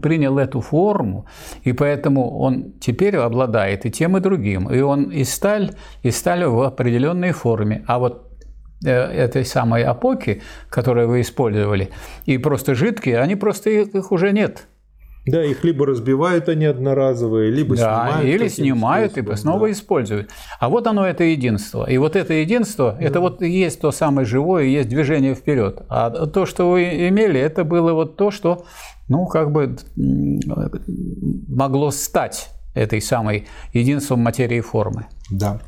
[0.02, 1.26] принял эту форму,
[1.64, 4.68] и поэтому он теперь обладает и тем, и другим.
[4.70, 7.84] И он и сталь, и сталь в определенной форме.
[7.86, 8.30] А вот
[8.84, 11.90] э, этой самой опоки, которую вы использовали,
[12.26, 14.68] и просто жидкие, они просто их уже нет.
[15.26, 18.34] Да, их либо разбивают они одноразовые, либо Да, снимают.
[18.34, 19.72] или снимают и способом, снова да.
[19.72, 20.30] используют.
[20.58, 21.88] А вот оно это единство.
[21.88, 25.82] И вот это единство, это вот и есть то самое живое, и есть движение вперед.
[25.88, 28.64] А то, что вы имели, это было вот то, что,
[29.08, 29.76] ну, как бы
[31.48, 35.06] могло стать этой самой единством материи и формы.
[35.30, 35.60] Да.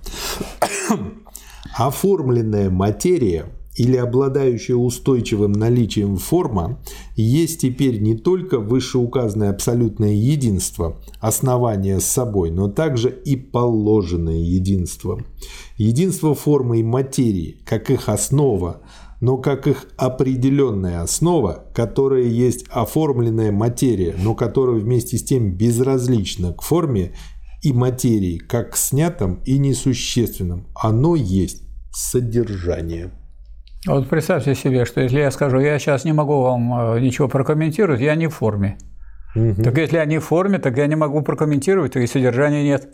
[1.76, 6.82] Оформленная материя или обладающая устойчивым наличием форма
[7.16, 15.24] есть теперь не только вышеуказанное абсолютное единство, основание с собой, но также и положенное единство.
[15.76, 18.82] Единство формы и материи, как их основа,
[19.20, 26.52] но как их определенная основа, которая есть оформленная материя, но которая вместе с тем безразлична
[26.52, 27.14] к форме
[27.62, 30.66] и материи, как к снятым и несущественным.
[30.74, 33.12] Оно есть содержание.
[33.84, 38.00] Вот представьте себе, что если я скажу, я сейчас не могу вам э, ничего прокомментировать,
[38.00, 38.78] я не в форме.
[39.34, 39.62] Угу.
[39.62, 42.88] Так если они в форме, так я не могу прокомментировать, и содержания нет.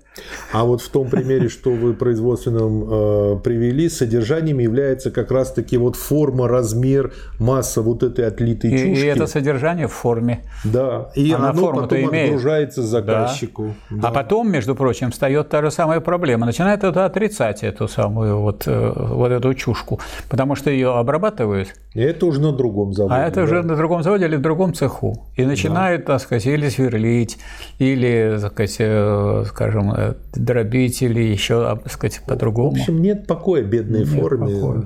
[0.52, 5.96] А вот в том примере, что вы производственном э, привели, содержанием является как раз-таки вот
[5.96, 9.04] форма, размер, масса вот этой отлитой и, чушки.
[9.04, 10.44] И это содержание в форме.
[10.64, 12.26] Да, и Она оно потом имеет.
[12.26, 13.74] отгружается заказчику.
[13.90, 13.96] Да.
[14.02, 14.08] Да.
[14.08, 16.46] А потом, между прочим, встает та же самая проблема.
[16.46, 21.74] Начинает это отрицать эту самую вот, э, вот эту чушку, потому что ее обрабатывают.
[21.94, 23.14] И это уже на другом заводе.
[23.14, 23.42] А это да.
[23.42, 25.26] уже на другом заводе или в другом цеху.
[25.36, 26.14] И начинают, да.
[26.28, 27.38] Сказать, или сверлить,
[27.78, 32.76] или, так сказать, э, скажем, э, дробить, или еще, так сказать, по-другому.
[32.76, 34.82] В общем, нет покоя бедной нет форме, покоя.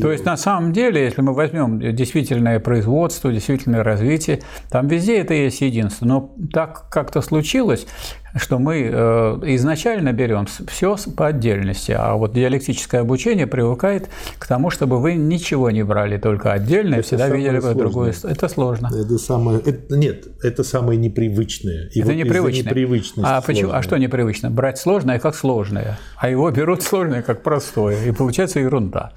[0.00, 5.34] То есть, на самом деле, если мы возьмем действительное производство, действительное развитие, там везде это
[5.34, 6.04] есть единство.
[6.04, 7.86] Но так как-то случилось,
[8.36, 14.70] что мы э, изначально берем все по отдельности, а вот диалектическое обучение привыкает к тому,
[14.70, 18.14] чтобы вы ничего не брали только отдельно, и всегда видели бы другое.
[18.24, 18.90] Это сложно.
[18.94, 21.88] Это самое, это, нет, это самое непривычное.
[21.92, 23.36] И это вот непривычно.
[23.36, 24.50] А, почему, а что непривычно?
[24.50, 29.12] Брать сложное как сложное, а его берут сложное как простое, и получается ерунда.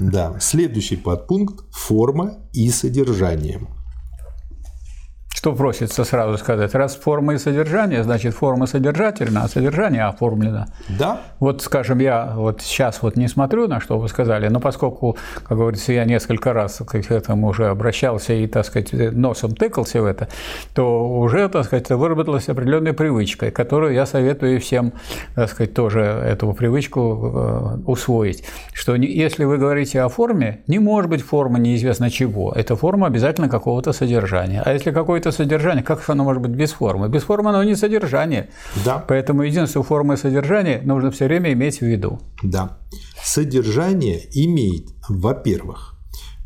[0.00, 0.36] Да.
[0.40, 3.60] Следующий подпункт– форма и содержание.
[5.44, 6.74] Что просится сразу сказать?
[6.74, 10.68] Раз форма и содержание, значит форма содержательна, а содержание оформлено.
[10.98, 11.20] Да.
[11.38, 15.58] Вот, скажем, я вот сейчас вот не смотрю на что вы сказали, но поскольку, как
[15.58, 20.28] говорится, я несколько раз к этому уже обращался и, так сказать, носом тыкался в это,
[20.74, 24.94] то уже, так сказать, выработалась определенная привычка, которую я советую всем,
[25.34, 27.00] так сказать, тоже эту привычку
[27.34, 28.44] э, усвоить.
[28.72, 32.50] Что если вы говорите о форме, не может быть форма неизвестно чего.
[32.56, 34.62] Это форма обязательно какого-то содержания.
[34.64, 35.84] А если какой-то содержание.
[35.84, 37.08] Как оно может быть без формы?
[37.08, 38.48] Без формы оно не содержание.
[38.84, 38.98] Да.
[38.98, 42.20] Поэтому единство формы и содержания нужно все время иметь в виду.
[42.42, 42.78] Да.
[43.22, 45.94] Содержание имеет, во-первых,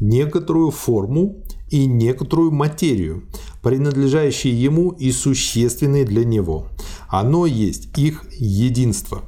[0.01, 3.25] некоторую форму и некоторую материю,
[3.63, 6.69] принадлежащие ему и существенные для него.
[7.09, 9.23] Оно есть их единство.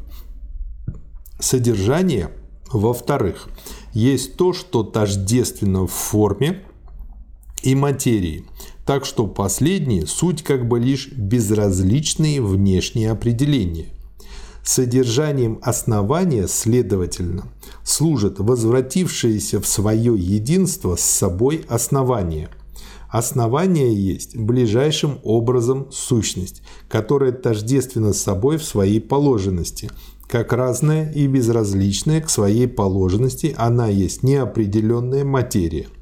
[1.38, 2.30] Содержание,
[2.72, 3.48] во-вторых,
[3.92, 6.62] есть то, что тождественно в форме
[7.62, 8.44] и материи,
[8.90, 13.86] так что последние– суть как бы лишь безразличные внешние определения.
[14.64, 17.44] Содержанием основания, следовательно,
[17.84, 22.48] служит возвратившееся в свое единство с собой основание.
[23.08, 29.88] Основание есть ближайшим образом сущность, которая тождественна с собой в своей положенности,
[30.26, 35.86] как разная и безразличная к своей положенности она есть неопределенная материя–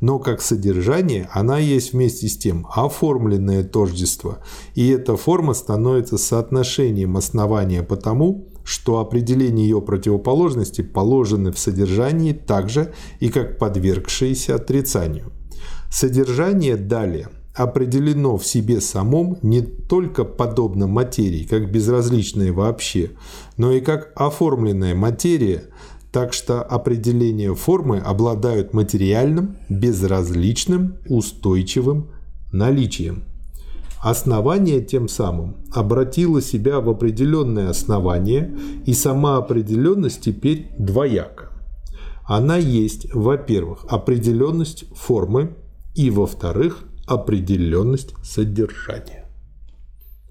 [0.00, 4.38] но как содержание она есть вместе с тем оформленное тождество,
[4.74, 12.68] и эта форма становится соотношением основания потому, что определение ее противоположности положены в содержании так
[12.70, 15.32] же и как подвергшиеся отрицанию.
[15.90, 23.10] Содержание далее определено в себе самом не только подобно материи, как безразличное вообще,
[23.56, 25.64] но и как оформленная материя–
[26.12, 32.10] так что определения формы обладают материальным, безразличным, устойчивым
[32.52, 33.24] наличием.
[34.02, 41.50] Основание тем самым обратило себя в определенное основание, и сама определенность теперь двояка.
[42.24, 45.54] Она есть, во-первых, определенность формы,
[45.94, 49.26] и, во-вторых, определенность содержания.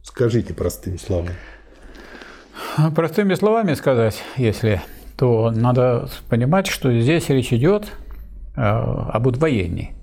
[0.04, 1.36] Скажите простыми словами.
[2.96, 4.82] Простыми словами сказать, если
[5.20, 7.92] то надо понимать, что здесь речь идет
[8.56, 9.94] э, об удвоении.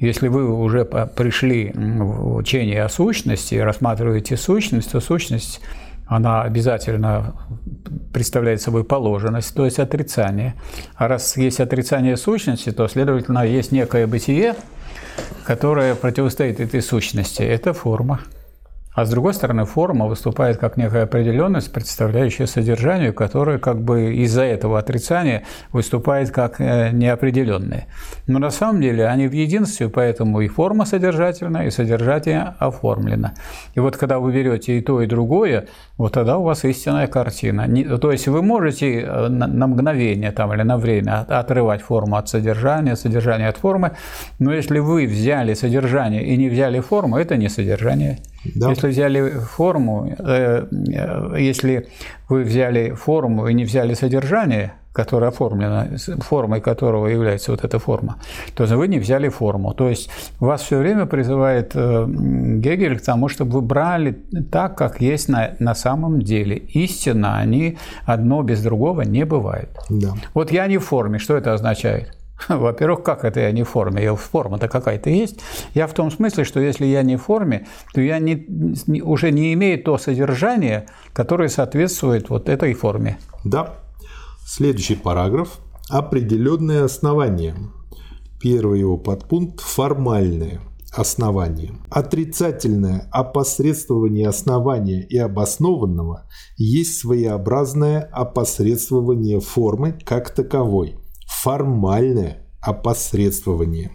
[0.00, 5.60] Если вы уже пришли в учение о сущности, рассматриваете сущность, то сущность
[6.06, 7.36] она обязательно
[8.12, 10.54] представляет собой положенность, то есть отрицание.
[10.96, 14.56] А раз есть отрицание сущности, то, следовательно, есть некое бытие,
[15.46, 17.42] которое противостоит этой сущности.
[17.42, 18.18] Это форма.
[18.94, 24.42] А с другой стороны, форма выступает как некая определенность, представляющая содержание, которое как бы из-за
[24.42, 27.88] этого отрицания выступает как э, неопределенное.
[28.28, 33.32] Но на самом деле они в единстве, поэтому и форма содержательна, и содержание оформлено.
[33.74, 35.66] И вот когда вы берете и то, и другое,
[35.98, 37.66] вот тогда у вас истинная картина.
[37.98, 42.94] То есть вы можете э, на мгновение там, или на время отрывать форму от содержания,
[42.94, 43.96] содержание от формы,
[44.38, 48.18] но если вы взяли содержание и не взяли форму, это не содержание.
[48.54, 48.70] Да.
[48.70, 51.88] Если взяли форму, э, э, если
[52.28, 55.86] вы взяли форму и не взяли содержание, которое оформлено,
[56.20, 58.16] формой которого является вот эта форма,
[58.54, 59.74] то вы не взяли форму.
[59.74, 64.12] То есть вас все время призывает э, Гегель к тому, чтобы вы брали
[64.52, 66.56] так, как есть на, на самом деле.
[66.56, 67.76] Истинно они
[68.06, 69.70] одно без другого не бывает.
[69.90, 70.12] Да.
[70.32, 72.16] Вот я не в форме, что это означает?
[72.48, 74.14] Во-первых, как это я не в форме?
[74.14, 75.40] Форма-то какая-то есть.
[75.74, 78.46] Я в том смысле, что если я не в форме, то я не,
[79.02, 83.18] уже не имею то содержание, которое соответствует вот этой форме.
[83.44, 83.76] Да.
[84.46, 85.58] Следующий параграф.
[85.88, 87.54] Определенные основания.
[88.40, 90.60] Первый его подпункт– формальные
[90.92, 91.72] основания.
[91.90, 96.26] Отрицательное опосредствование основания и обоснованного
[96.56, 103.92] есть своеобразное опосредствование формы как таковой– формальное опосредствование.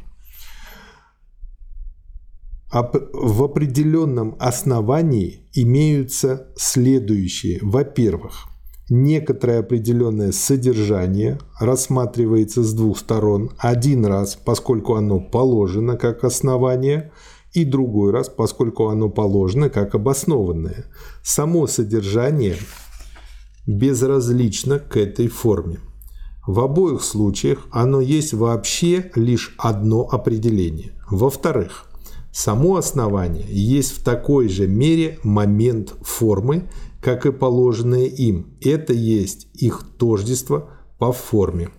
[2.71, 7.59] В определенном основании имеются следующие.
[7.63, 8.45] Во-первых,
[8.89, 13.51] некоторое определенное содержание рассматривается с двух сторон.
[13.57, 17.11] Один раз, поскольку оно положено как основание,
[17.53, 20.85] и другой раз, поскольку оно положено как обоснованное.
[21.23, 22.55] Само содержание
[23.65, 25.79] безразлично к этой форме.
[26.49, 30.93] В обоих случаях оно есть вообще лишь одно определение.
[31.07, 31.85] Во-вторых,
[32.31, 36.67] само основание есть в такой же мере момент формы,
[37.03, 38.57] как и положенное им.
[38.61, 41.69] Это есть их тождество по форме.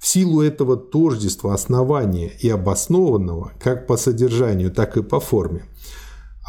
[0.00, 5.66] В силу этого тождества основания и обоснованного, как по содержанию, так и по форме,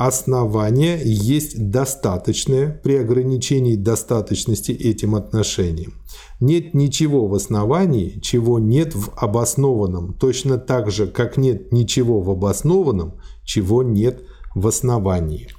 [0.08, 5.94] основание есть достаточное при ограничении достаточности этим отношениям.
[6.40, 12.30] Нет ничего в основании, чего нет в обоснованном, точно так же, как нет ничего в
[12.30, 14.24] обоснованном, чего нет
[14.56, 15.50] в основании.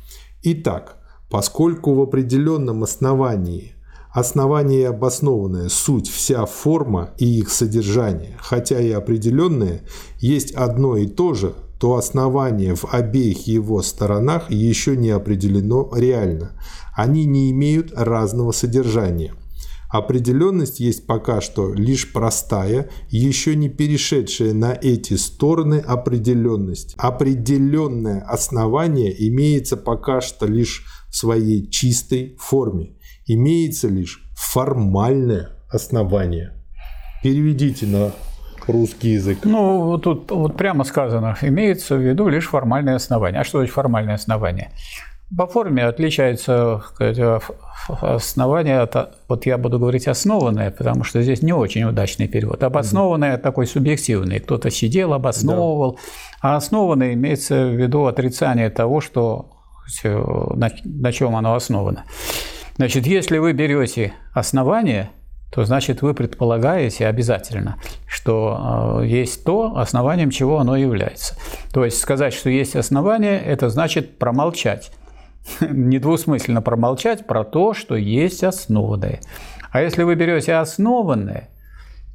[0.42, 0.96] Итак,
[1.30, 3.74] поскольку в определенном основании
[4.12, 9.82] основание и обоснованное суть вся форма и их содержание, хотя и определенное,
[10.18, 16.52] есть одно и то же, то основание в обеих его сторонах еще не определено реально.
[16.94, 19.34] Они не имеют разного содержания.
[19.88, 26.94] Определенность есть пока что лишь простая, еще не перешедшая на эти стороны определенность.
[26.98, 32.94] Определенное основание имеется пока что лишь в своей чистой форме.
[33.26, 36.52] Имеется лишь формальное основание.
[37.24, 38.12] Переведите на
[38.68, 39.38] русский язык?
[39.44, 43.40] Ну, тут вот прямо сказано, имеется в виду лишь формальное основание.
[43.40, 44.70] А что значит формальное основание?
[45.36, 46.82] По форме отличается
[47.88, 52.62] основание от, вот я буду говорить основанное, потому что здесь не очень удачный перевод.
[52.62, 53.42] Обоснованное угу.
[53.42, 54.40] такой субъективный.
[54.40, 55.92] Кто-то сидел, обосновывал.
[55.92, 55.98] Да.
[56.42, 59.52] А основанное имеется в виду отрицание того, что,
[60.04, 62.04] на, на чем оно основано.
[62.76, 65.10] Значит, если вы берете основание,
[65.52, 67.76] то значит вы предполагаете обязательно,
[68.06, 71.36] что э, есть то, основанием чего оно является.
[71.72, 74.92] То есть сказать, что есть основание, это значит промолчать
[75.60, 79.20] недвусмысленно промолчать про то, что есть основанное.
[79.70, 81.50] А если вы берете основанное,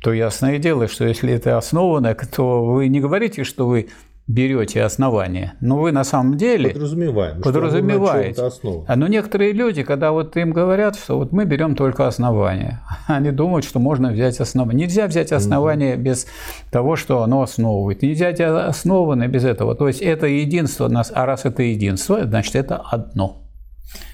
[0.02, 3.90] то ясное дело, что если это основанное, то вы не говорите, что вы
[4.28, 5.54] берете основание.
[5.62, 8.50] Но вы на самом деле подразумеваем, подразумеваете.
[8.50, 12.82] Что а но некоторые люди, когда вот им говорят, что вот мы берем только основание,
[13.08, 14.86] они думают, что можно взять основание.
[14.86, 16.04] Нельзя взять основание угу.
[16.04, 16.28] без
[16.72, 18.02] того, что оно основывает.
[18.02, 19.76] Нельзя взять основанное без этого.
[19.76, 23.44] То есть это единство, а раз это единство, значит это одно.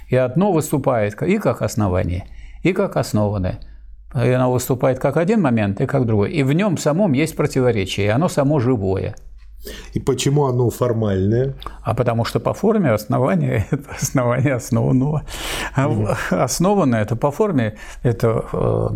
[0.10, 2.26] И одно выступает и как основание,
[2.62, 3.60] и как основанное.
[4.14, 6.32] И оно выступает как один момент, и как другой.
[6.34, 9.16] И в нем самом есть противоречие, и оно само живое.
[9.94, 11.56] И почему оно формальное?
[11.82, 15.24] А потому что по форме основание– это основание основанного.
[15.76, 16.08] А угу.
[16.32, 18.88] Основанное– это по форме– это э,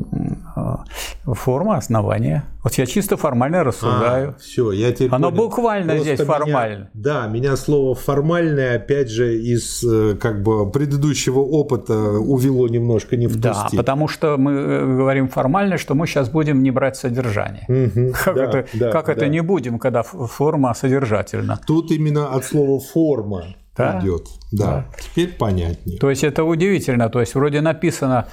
[0.56, 2.44] э, форма основания.
[2.64, 4.30] Вот я чисто формально рассуждаю.
[4.36, 5.44] А, все, я теперь Оно понял.
[5.44, 6.78] буквально Просто здесь формально.
[6.78, 13.16] Меня, да, меня слово формальное, опять же, из э, как бы предыдущего опыта увело немножко
[13.16, 16.98] не в ту Да, потому что мы говорим формально, что мы сейчас будем не брать
[16.98, 17.64] содержание.
[17.70, 19.14] Угу, как да, это, да, как да.
[19.14, 21.60] это не будем, когда форма форма содержательна.
[21.66, 23.44] Тут именно от слова форма.
[23.76, 24.00] да?
[24.00, 24.28] идет.
[24.52, 24.66] Да.
[24.66, 26.00] да, теперь понятнее.
[26.00, 27.10] То есть это удивительно.
[27.10, 28.26] То есть вроде написано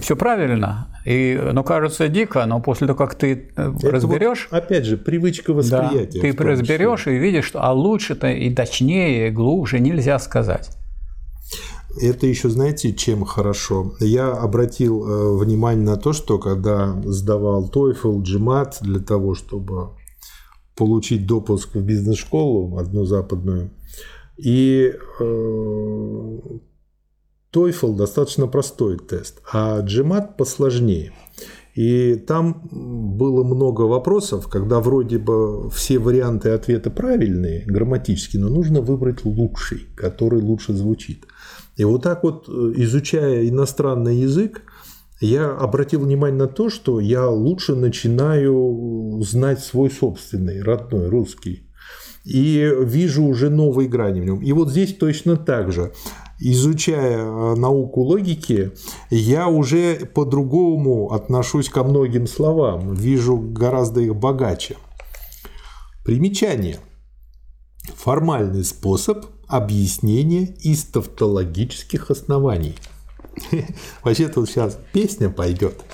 [0.00, 4.48] все правильно, и, ну, кажется дико, но после того, как ты э, разберешь...
[4.50, 6.20] Вот, опять же, привычка восприятия.
[6.22, 10.70] Да, ты разберешь и видишь, что а лучше-то и точнее, и глубже нельзя сказать.
[12.00, 13.92] Это еще, знаете, чем хорошо?
[14.00, 19.90] Я обратил э, внимание на то, что когда сдавал TOEFL, GMAT для того, чтобы
[20.80, 23.70] получить допуск в бизнес-школу, одну западную,
[24.38, 26.38] и э,
[27.52, 31.12] TOEFL достаточно простой тест, а GMAT посложнее.
[31.74, 38.80] И там было много вопросов, когда вроде бы все варианты ответа правильные, грамматические, но нужно
[38.80, 41.26] выбрать лучший, который лучше звучит.
[41.76, 44.62] И вот так вот, э, изучая иностранный язык,
[45.20, 51.66] я обратил внимание на то, что я лучше начинаю знать свой собственный, родной, русский.
[52.24, 54.40] И вижу уже новые грани в нем.
[54.40, 55.92] И вот здесь точно так же.
[56.38, 58.72] Изучая э, науку логики,
[59.10, 64.76] я уже по-другому отношусь ко многим словам, вижу гораздо их богаче.
[66.02, 66.78] Примечание.
[67.94, 72.76] Формальный способ объяснения из тавтологических оснований–
[74.04, 75.84] Вообще тут сейчас песня пойдет.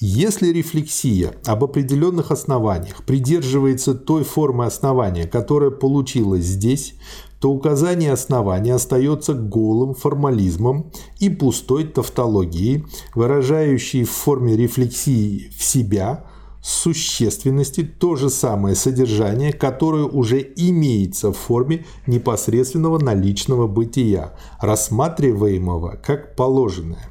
[0.00, 6.94] Если рефлексия об определенных основаниях придерживается той формы основания, которая получилась здесь,
[7.40, 12.84] то указание основания остается голым формализмом и пустой тавтологией,
[13.14, 16.24] выражающей в форме рефлексии в себя–
[16.62, 26.36] существенности то же самое содержание, которое уже имеется в форме непосредственного наличного бытия, рассматриваемого как
[26.36, 27.10] положенное.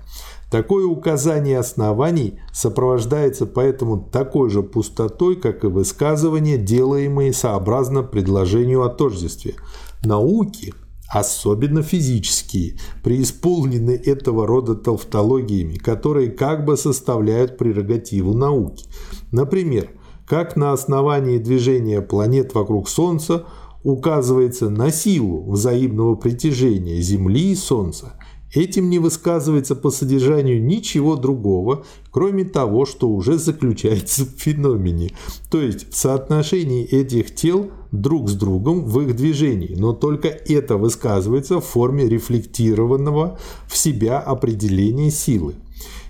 [0.52, 8.90] Такое указание оснований сопровождается поэтому такой же пустотой, как и высказывания, делаемые сообразно предложению о
[8.90, 9.56] тождестве.
[10.04, 10.74] Науки–
[11.10, 18.86] особенно физические, преисполнены этого рода тавтологиями, которые как бы составляют прерогативу науки.
[19.32, 19.90] Например,
[20.26, 23.46] как на основании движения планет вокруг Солнца
[23.84, 28.14] указывается на силу взаимного притяжения Земли и Солнца,
[28.54, 35.12] Этим не высказывается по содержанию ничего другого, кроме того, что уже заключается в феномене,
[35.52, 40.78] то есть в соотношении этих тел друг с другом в их движении, но только это
[40.78, 45.56] высказывается в форме рефлектированного в себя определения силы.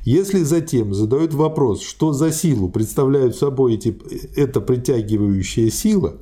[0.09, 3.93] Если затем задают вопрос, что за силу представляют собой эти,
[4.37, 6.13] эта притягивающая сила,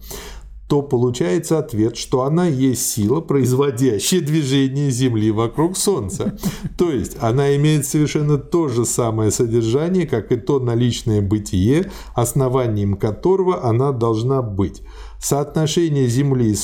[0.67, 6.35] то получается ответ, что она есть сила, производящая движение Земли вокруг Солнца.
[6.79, 12.95] То есть она имеет совершенно то же самое содержание, как и то наличное бытие, основанием
[12.95, 14.81] которого она должна быть.
[15.21, 16.55] Соотношение Земли и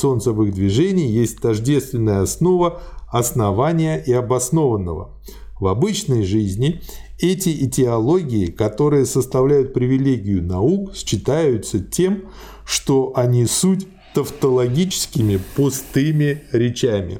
[0.41, 5.11] их движении есть тождественная основа основания и обоснованного.
[5.59, 6.81] В обычной жизни
[7.21, 12.23] эти этиологии, которые составляют привилегию наук, считаются тем,
[12.65, 17.19] что они суть тавтологическими пустыми речами.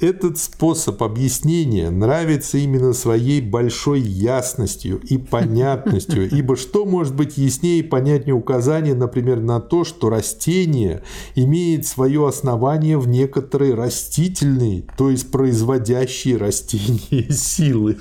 [0.00, 7.80] Этот способ объяснения нравится именно своей большой ясностью и понятностью, ибо что может быть яснее
[7.80, 11.02] и понятнее указания, например, на то, что растение
[11.34, 17.98] имеет свое основание в некоторой растительной, то есть производящей растения силы.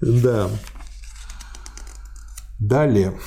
[0.00, 0.48] Да.
[2.58, 3.18] Далее.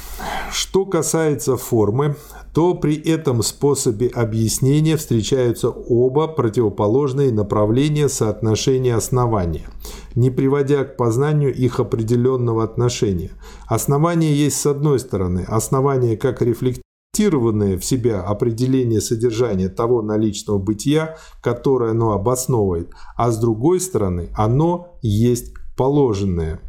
[0.51, 2.15] Что касается формы,
[2.53, 9.69] то при этом способе объяснения встречаются оба противоположные направления соотношения основания,
[10.15, 13.31] не приводя к познанию их определенного отношения.
[13.67, 21.17] Основание есть с одной стороны, основание как рефлектированное в себя определение содержания того наличного бытия,
[21.43, 26.59] которое оно обосновывает, а с другой стороны, оно есть положенное.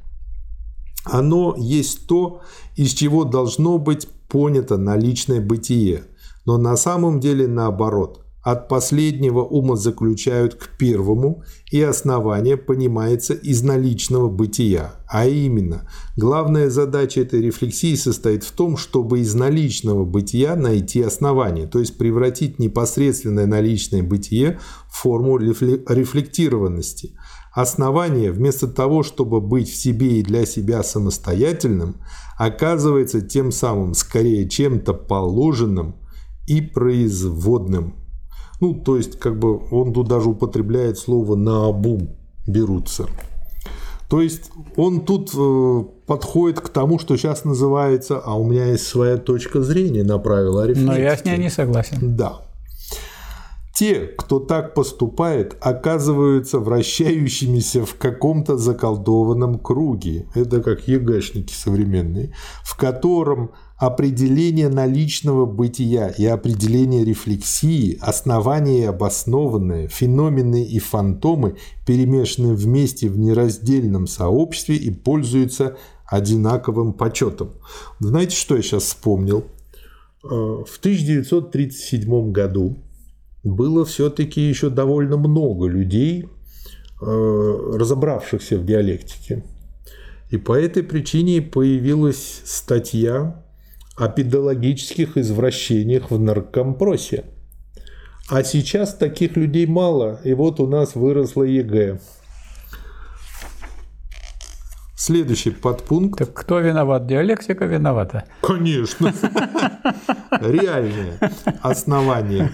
[1.04, 2.42] Оно есть то,
[2.76, 6.04] из чего должно быть понято наличное бытие,
[6.46, 8.24] но на самом деле наоборот.
[8.42, 11.42] От последнего ума заключают к первому,
[11.72, 14.94] и основание понимается из наличного бытия.
[15.08, 21.66] А именно, главная задача этой рефлексии состоит в том, чтобы из наличного бытия найти основание,
[21.66, 24.58] то есть превратить непосредственное наличное бытие
[24.88, 27.16] в форму рефлектированности.
[27.52, 31.96] Основание, вместо того, чтобы быть в себе и для себя самостоятельным,
[32.38, 35.96] оказывается тем самым скорее чем-то положенным
[36.46, 37.96] и производным.
[38.60, 43.06] Ну, то есть, как бы он тут даже употребляет слово «наобум» берутся.
[44.08, 48.86] То есть он тут э, подходит к тому, что сейчас называется, а у меня есть
[48.86, 50.86] своя точка зрения на правила рефлексии.
[50.86, 52.16] Но я с ней не согласен.
[52.16, 52.40] Да.
[53.80, 60.26] Те, кто так поступает, оказываются вращающимися в каком-то заколдованном круге.
[60.34, 69.88] Это как ЕГЭшники современные, в котором определение наличного бытия и определение рефлексии, основания и обоснованные,
[69.88, 71.56] феномены и фантомы
[71.86, 77.52] перемешаны вместе в нераздельном сообществе и пользуются одинаковым почетом.
[77.98, 79.46] Знаете, что я сейчас вспомнил?
[80.22, 82.76] Э, в 1937 году
[83.42, 86.28] было все-таки еще довольно много людей,
[87.00, 89.44] э, разобравшихся в диалектике.
[90.30, 93.44] И по этой причине появилась статья
[93.96, 97.24] о педагогических извращениях в наркомпросе.
[98.30, 101.98] А сейчас таких людей мало, и вот у нас выросла ЕГЭ.
[104.94, 106.18] Следующий подпункт.
[106.18, 107.06] Так кто виноват?
[107.06, 108.24] Диалектика виновата?
[108.42, 109.12] Конечно.
[110.30, 111.18] Реальное
[111.62, 112.52] основание.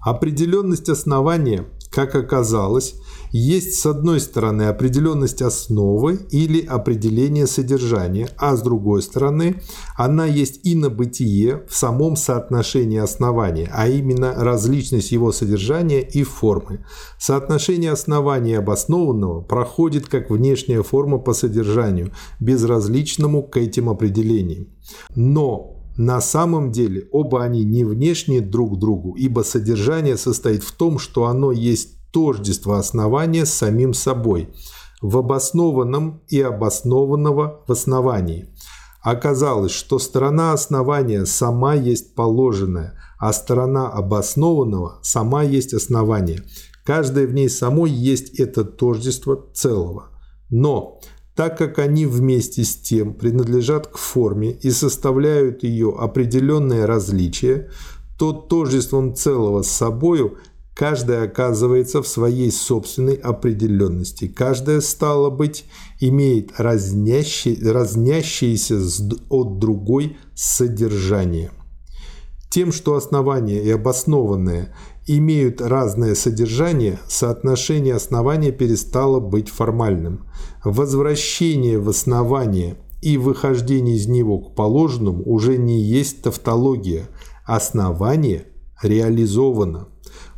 [0.00, 2.94] Определенность основания, как оказалось,
[3.30, 9.62] есть с одной стороны определенность основы или определение содержания, а с другой стороны
[9.96, 16.22] она есть и на бытие в самом соотношении основания, а именно различность его содержания и
[16.22, 16.84] формы.
[17.18, 24.68] Соотношение основания обоснованного проходит как внешняя форма по содержанию, безразличному к этим определениям.
[25.14, 31.00] Но на самом деле оба они не внешние друг другу, ибо содержание состоит в том,
[31.00, 34.48] что оно есть тождество основания с самим собой,
[35.02, 38.54] в обоснованном и обоснованного в основании.
[39.02, 46.44] Оказалось, что сторона основания сама есть положенная, а сторона обоснованного сама есть основание.
[46.84, 50.10] Каждая в ней самой есть это тождество целого.
[50.48, 51.00] Но
[51.38, 57.70] так как они вместе с тем принадлежат к форме и составляют ее определенное различие,
[58.18, 60.38] то тождеством целого с собою
[60.74, 64.28] Каждая оказывается в своей собственной определенности.
[64.28, 65.64] Каждая, стало быть,
[65.98, 68.78] имеет разнящий, разнящееся
[69.28, 71.50] от другой содержание.
[72.48, 74.72] Тем, что основания и обоснованные
[75.08, 80.26] имеют разное содержание, соотношение основания перестало быть формальным.
[80.64, 87.08] Возвращение в основание и выхождение из него к положенному уже не есть тавтология.
[87.44, 88.46] Основание
[88.82, 89.88] реализовано.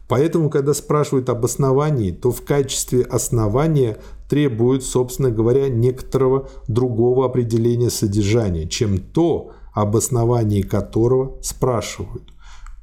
[0.08, 3.98] Поэтому, когда спрашивают об основании, то в качестве основания
[4.28, 12.24] требуют, собственно говоря, некоторого другого определения содержания, чем то, об основании которого спрашивают.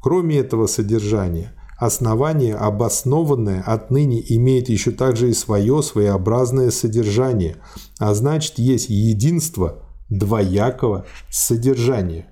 [0.02, 7.58] Кроме этого содержания, основание обоснованное отныне имеет еще также и свое своеобразное содержание,
[8.00, 12.28] а значит есть единство двоякого содержания.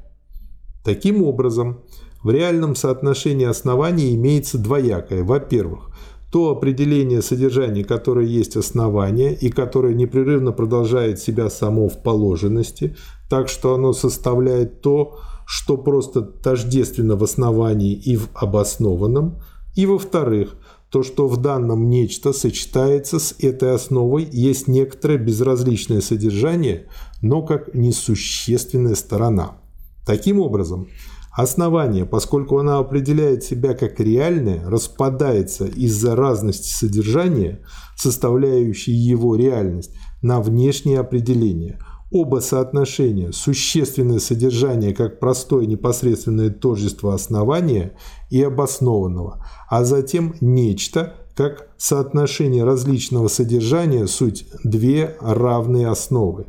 [0.83, 1.81] Таким образом,
[2.23, 5.23] в реальном соотношении оснований имеется двоякое.
[5.23, 5.91] Во-первых,
[6.31, 12.95] то определение содержания, которое есть основание и которое непрерывно продолжает себя само в положенности,
[13.29, 19.41] так что оно составляет то, что просто тождественно в основании и в обоснованном.
[19.75, 20.55] И во-вторых,
[20.89, 26.87] то, что в данном нечто сочетается с этой основой, есть некоторое безразличное содержание,
[27.21, 29.57] но как несущественная сторона.
[30.05, 30.87] Таким образом,
[31.35, 37.59] Основание, поскольку она определяет себя как реальное, распадается из-за разности содержания,
[37.97, 41.77] составляющей его реальность, на внешние определения.
[42.11, 47.93] Оба соотношения, существенное содержание как простое непосредственное тождество основания
[48.29, 56.45] и обоснованного, а затем нечто, как соотношение различного содержания, суть две равные основы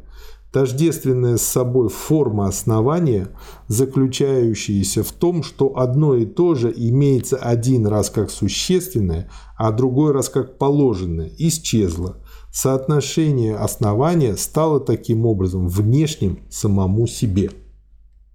[0.57, 3.29] тождественная с собой форма основания,
[3.69, 10.13] заключающаяся в том, что одно и то же имеется один раз как существенное, а другой
[10.13, 12.17] раз как положенное, исчезло.
[12.59, 17.51] Соотношение основания стало таким образом внешним самому себе.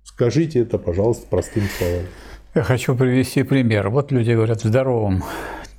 [0.04, 2.06] Скажите это, пожалуйста, простым словами.
[2.54, 3.90] Я хочу привести пример.
[3.90, 5.24] Вот люди говорят, в здоровом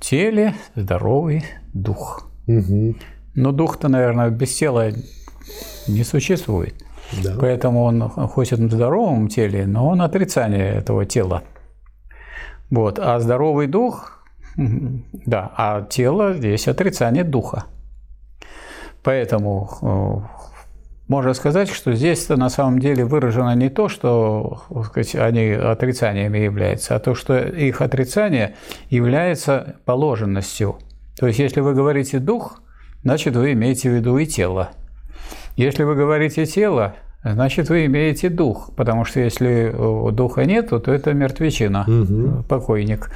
[0.01, 2.29] теле здоровый дух.
[2.47, 2.95] Угу.
[3.35, 4.91] Но дух-то, наверное, без тела
[5.87, 6.75] не существует.
[7.23, 7.37] Да.
[7.39, 11.43] Поэтому он хочет в здоровом теле, но он отрицание этого тела.
[12.69, 12.99] Вот.
[12.99, 14.21] А здоровый дух,
[14.57, 17.67] да, а тело здесь отрицание духа.
[19.03, 20.43] Поэтому э,
[21.07, 26.95] можно сказать, что здесь на самом деле выражено не то, что сказать, они отрицаниями являются,
[26.95, 28.55] а то, что их отрицание
[28.89, 30.77] является положенностью.
[31.19, 32.61] То есть, если вы говорите дух,
[33.03, 34.69] значит, вы имеете в виду и тело.
[35.57, 39.71] Если вы говорите тело, значит, вы имеете дух, потому что если
[40.11, 42.43] духа нет, то это мертвечина, угу.
[42.43, 43.11] покойник.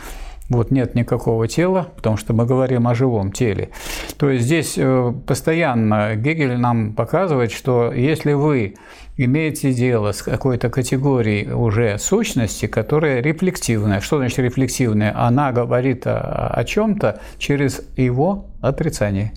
[0.49, 3.69] Вот нет никакого тела, потому что мы говорим о живом теле.
[4.17, 8.75] То есть здесь э, постоянно Гегель нам показывает, что если вы
[9.17, 13.99] имеете дело с какой-то категорией уже сущности, которая рефлективная.
[13.99, 15.13] Что значит рефлексивная?
[15.17, 19.33] Она говорит о, о чем-то через его отрицание.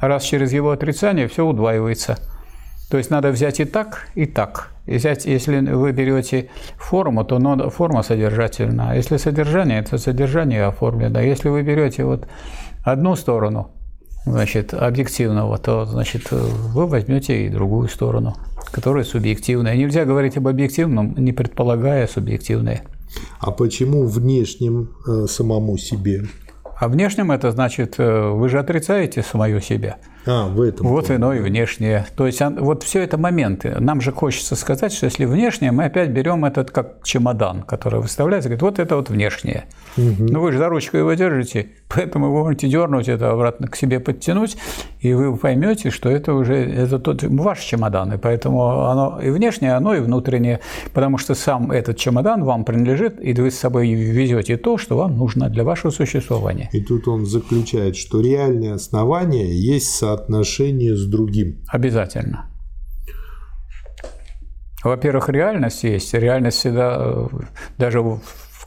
[0.00, 2.18] Раз через его отрицание все удваивается.
[2.94, 4.68] То есть надо взять и так, и так.
[4.86, 8.90] И взять, если вы берете форму, то ну, форма содержательна.
[8.90, 11.20] А если содержание, то содержание оформлено.
[11.20, 12.28] Если вы берете вот
[12.84, 13.72] одну сторону,
[14.26, 18.36] значит, объективного, то, значит, вы возьмете и другую сторону,
[18.70, 19.74] которая субъективная.
[19.74, 22.84] Нельзя говорить об объективном, не предполагая субъективное.
[23.40, 26.26] А почему внешним э, самому себе?
[26.78, 29.96] А внешним это значит, э, вы же отрицаете самое себя.
[30.26, 30.86] А, в этом.
[30.86, 32.06] Вот иное и внешнее.
[32.16, 33.76] То есть вот все это моменты.
[33.78, 38.48] Нам же хочется сказать, что если внешнее, мы опять берем этот как чемодан, который выставляется,
[38.48, 39.64] говорит, вот это вот внешнее.
[39.96, 40.24] Угу.
[40.30, 44.00] Ну вы же за ручку его держите, поэтому вы можете дернуть это обратно к себе
[44.00, 44.56] подтянуть,
[45.00, 49.74] и вы поймете, что это уже это тот ваш чемодан, и поэтому оно и внешнее,
[49.74, 50.60] оно и внутреннее,
[50.92, 55.16] потому что сам этот чемодан вам принадлежит, и вы с собой везете то, что вам
[55.16, 56.70] нужно для вашего существования.
[56.72, 61.62] И тут он заключает, что реальное основание есть соотношение с другим.
[61.68, 62.46] Обязательно.
[64.82, 66.14] Во-первых, реальность есть.
[66.14, 67.26] Реальность всегда, э,
[67.78, 68.02] даже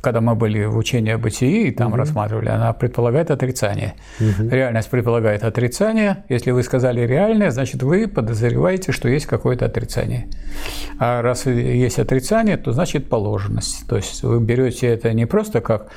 [0.01, 1.97] когда мы были в учении о бытии, там угу.
[1.97, 3.93] рассматривали, она предполагает отрицание.
[4.19, 4.49] Угу.
[4.49, 6.25] Реальность предполагает отрицание.
[6.29, 10.27] Если вы сказали реальное, значит, вы подозреваете, что есть какое-то отрицание.
[10.99, 13.87] А раз есть отрицание, то значит положенность.
[13.87, 15.91] То есть вы берете это не просто как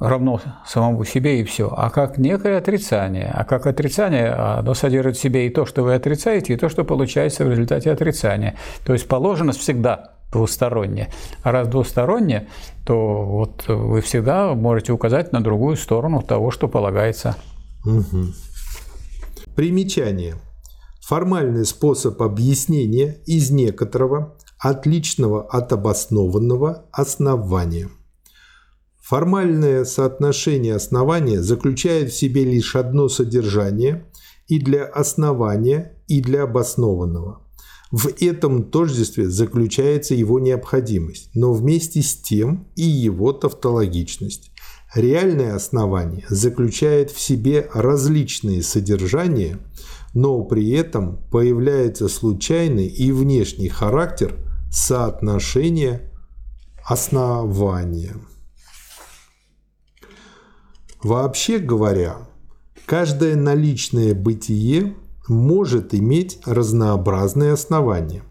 [0.00, 3.30] равно самому себе и все, а как некое отрицание.
[3.32, 6.84] А как отрицание, оно содержит в себе и то, что вы отрицаете, и то, что
[6.84, 8.56] получается в результате отрицания.
[8.84, 11.10] То есть положенность всегда двусторонняя.
[11.42, 12.48] А раз двусторонняя,
[12.86, 17.36] то вот вы всегда можете указать на другую сторону того, что полагается.
[17.84, 18.26] Угу.
[19.54, 20.36] Примечание.
[21.02, 27.88] Формальный способ объяснения из некоторого, отличного от обоснованного основания–
[29.10, 34.06] Формальное соотношение основания заключает в себе лишь одно содержание
[34.46, 37.40] и для основания, и для обоснованного.
[37.90, 44.52] В этом тождестве заключается его необходимость, но вместе с тем и его тавтологичность.
[44.94, 49.58] Реальное основание заключает в себе различные содержания,
[50.14, 54.36] но при этом появляется случайный и внешний характер
[54.70, 56.12] соотношения
[56.84, 58.14] основания.
[61.02, 62.28] Вообще говоря,
[62.84, 64.96] каждое наличное бытие
[65.28, 68.22] может иметь разнообразные основания.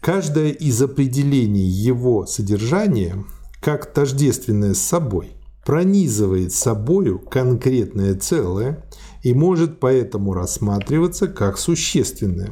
[0.00, 3.24] Каждое из определений его содержания,
[3.60, 8.84] как тождественное с собой, пронизывает собою конкретное целое
[9.22, 12.50] и может поэтому рассматриваться как существенное.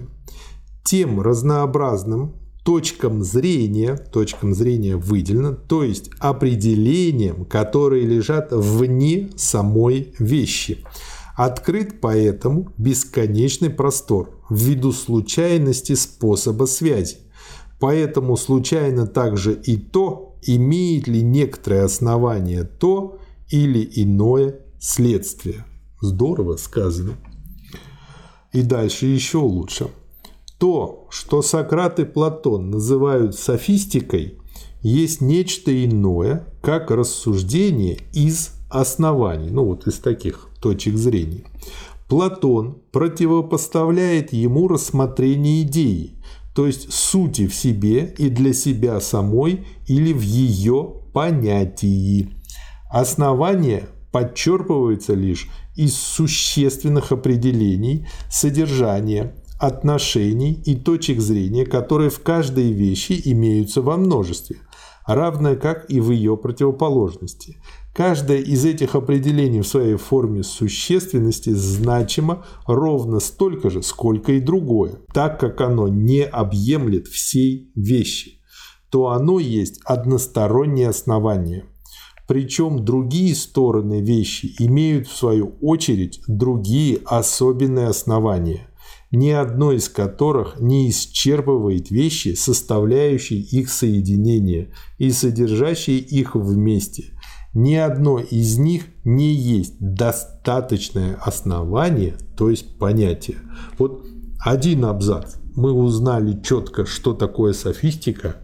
[0.84, 2.34] Тем разнообразным
[2.66, 10.84] точкам зрения, точкам зрения выделено, то есть определениям, которые лежат вне самой вещи.
[11.36, 17.18] Открыт поэтому бесконечный простор ввиду случайности способа связи.
[17.78, 25.64] Поэтому случайно также и то, имеет ли некоторое основание то или иное следствие.
[26.00, 27.12] Здорово сказано.
[28.52, 29.88] И дальше еще лучше.
[30.58, 34.38] То, что Сократ и Платон называют софистикой,
[34.80, 41.44] есть нечто иное, как рассуждение из оснований, ну вот из таких точек зрения.
[42.08, 46.14] Платон противопоставляет ему рассмотрение идеи,
[46.54, 52.30] то есть сути в себе и для себя самой или в ее понятии.
[52.88, 63.20] Основание подчерпывается лишь из существенных определений содержания, отношений и точек зрения, которые в каждой вещи
[63.24, 64.58] имеются во множестве,
[65.06, 67.58] равное как и в ее противоположности.
[67.94, 75.00] Каждое из этих определений в своей форме существенности значимо ровно столько же, сколько и другое,
[75.14, 78.40] так как оно не объемлет всей вещи,
[78.90, 81.64] то оно есть одностороннее основание.
[82.28, 88.68] Причем другие стороны вещи имеют в свою очередь другие особенные основания–
[89.10, 97.12] ни одно из которых не исчерпывает вещи, составляющие их соединение и содержащие их вместе.
[97.54, 103.38] Ни одно из них не есть достаточное основание, то есть понятие.
[103.78, 104.04] Вот
[104.44, 105.36] один абзац.
[105.54, 108.36] Мы узнали четко, что такое софистика.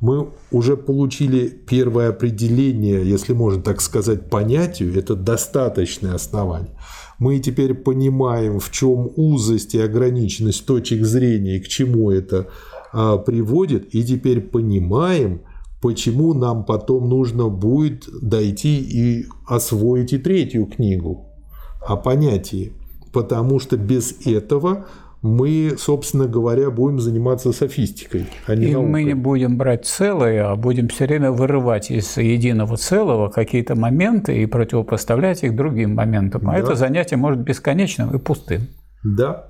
[0.00, 6.76] мы уже получили первое определение, если можно так сказать, понятию, это достаточное основание.
[7.18, 12.48] Мы теперь понимаем, в чем узость и ограниченность точек зрения и к чему это
[12.92, 15.40] а, приводит, и теперь понимаем,
[15.80, 21.26] почему нам потом нужно будет дойти и освоить и третью книгу
[21.86, 22.72] о понятии.
[23.12, 24.86] Потому что без этого
[25.26, 28.90] мы, собственно говоря, будем заниматься софистикой, а не И наукой.
[28.90, 34.40] мы не будем брать целое, а будем все время вырывать из единого целого какие-то моменты
[34.40, 36.48] и противопоставлять их другим моментам.
[36.48, 36.58] А да.
[36.58, 38.68] это занятие может бесконечным и пустым.
[39.02, 39.48] Да.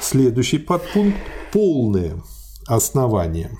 [0.00, 1.18] Следующий подпункт–
[1.52, 2.14] полное
[2.66, 3.50] основание.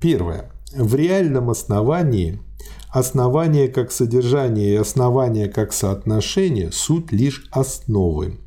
[0.00, 0.50] Первое.
[0.74, 2.40] В реальном основании
[2.90, 8.40] основание как содержание и основание как соотношение– суть лишь основы.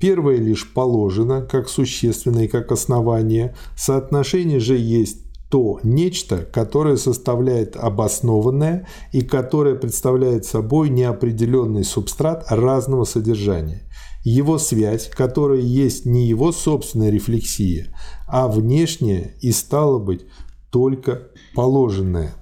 [0.00, 3.54] Первое лишь положено как существенное, как основание.
[3.76, 5.18] Соотношение же есть
[5.50, 13.82] то нечто, которое составляет обоснованное и которое представляет собой неопределенный субстрат разного содержания.
[14.24, 17.94] Его связь, которая есть не его собственная рефлексия,
[18.26, 20.24] а внешняя и стало быть
[20.70, 22.34] только положенное.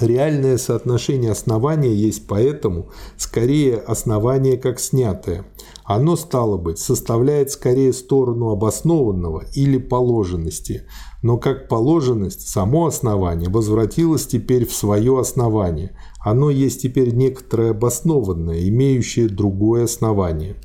[0.00, 5.46] Реальное соотношение основания есть поэтому скорее основание как снятое.
[5.84, 10.82] Оно, стало быть, составляет скорее сторону обоснованного или положенности,
[11.22, 15.96] но как положенность само основание возвратилось теперь в свое основание.
[16.22, 20.56] Оно есть теперь некоторое обоснованное, имеющее другое основание.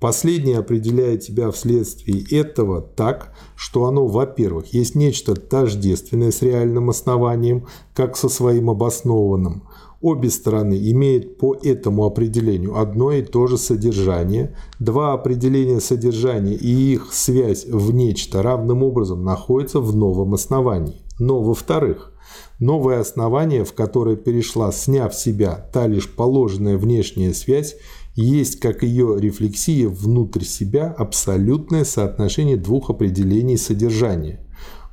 [0.00, 7.66] Последнее определяет тебя вследствие этого так, что оно, во-первых, есть нечто тождественное с реальным основанием,
[7.94, 9.64] как со своим обоснованным.
[10.00, 14.54] Обе стороны имеют по этому определению одно и то же содержание.
[14.78, 21.02] Два определения содержания и их связь в нечто равным образом находятся в новом основании.
[21.18, 22.12] Но, во-вторых,
[22.60, 27.74] новое основание, в которое перешла, сняв себя, та лишь положенная внешняя связь,
[28.18, 34.40] есть, как ее рефлексия внутрь себя, абсолютное соотношение двух определений содержания.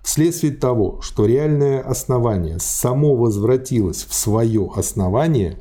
[0.03, 5.57] Вследствие того, что реальное основание само возвратилось в свое основание,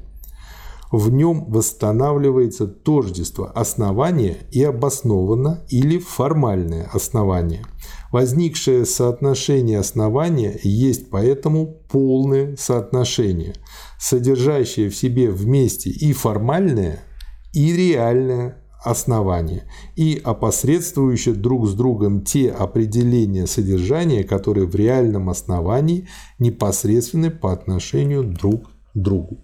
[0.93, 7.65] в нем восстанавливается тождество основания и обоснованно или формальное основание.
[8.13, 13.55] Возникшее соотношение основания есть поэтому полное соотношение,
[13.99, 17.01] содержащее в себе вместе и формальное–
[17.55, 19.63] и реальное основание,
[19.97, 26.07] и опосредствующие друг с другом те определения содержания, которые в реальном основании
[26.39, 29.39] непосредственны по отношению друг к другу.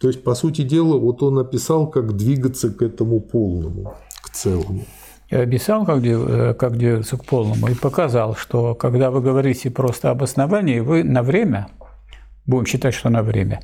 [0.00, 4.84] То есть, по сути дела, вот он описал, как двигаться к этому полному, к целому.
[5.30, 10.10] Я описал, как, э, как двигаться к полному, и показал, что когда вы говорите просто
[10.10, 11.68] об основании, вы на время,
[12.46, 13.60] будем считать, что на время,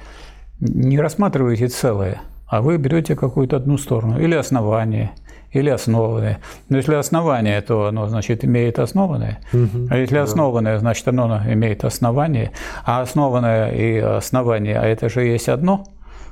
[0.60, 2.20] не рассматриваете целое–
[2.50, 5.12] а вы берете какую-то одну сторону, или основание,
[5.52, 6.40] или основанное.
[6.68, 9.38] Но если основание, то оно, значит, имеет основанное.
[9.52, 10.22] Угу, а если да.
[10.24, 12.50] основанное, значит, оно имеет основание.
[12.84, 15.84] А основанное и основание, а это же есть одно.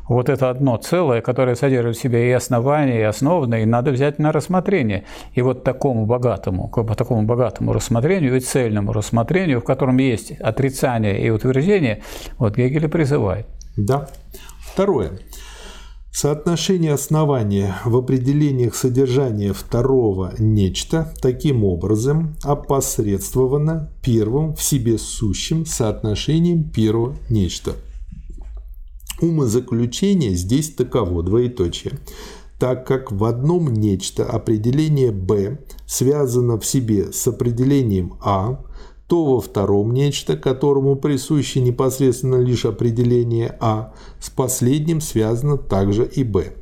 [0.09, 4.19] Вот это одно целое, которое содержит в себе и основание, и основанное, и надо взять
[4.19, 5.05] на рассмотрение.
[5.35, 10.33] И вот такому богатому, как бы такому богатому рассмотрению и цельному рассмотрению, в котором есть
[10.41, 12.03] отрицание и утверждение,
[12.39, 13.47] вот Гегель призывает.
[13.77, 14.09] Да.
[14.73, 15.11] Второе.
[16.21, 26.71] Соотношение основания в определениях содержания второго нечто таким образом опосредствовано первым в себе сущим соотношением
[26.71, 27.77] первого нечто.
[29.21, 32.01] Умозаключение здесь таково, двоеточие.
[32.59, 38.65] Так как в одном нечто определение «б» связано в себе с определением «а»,
[39.09, 46.23] то во втором нечто, которому присуще непосредственно лишь определение А, с последним связано также и
[46.23, 46.53] Б.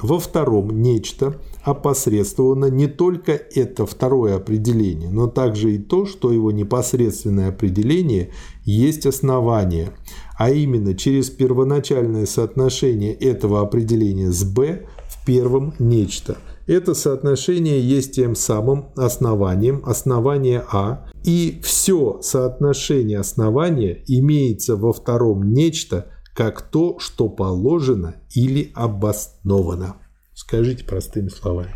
[0.00, 6.52] Во втором нечто опосредствовано не только это второе определение, но также и то, что его
[6.52, 8.30] непосредственное определение
[8.64, 9.90] есть основание,
[10.38, 16.38] а именно через первоначальное соотношение этого определения с b в первом нечто.
[16.70, 25.52] Это соотношение есть тем самым основанием основания А, и все соотношение основания имеется во втором
[25.52, 29.96] нечто, как то, что положено или обосновано.
[30.32, 31.74] Скажите простыми словами.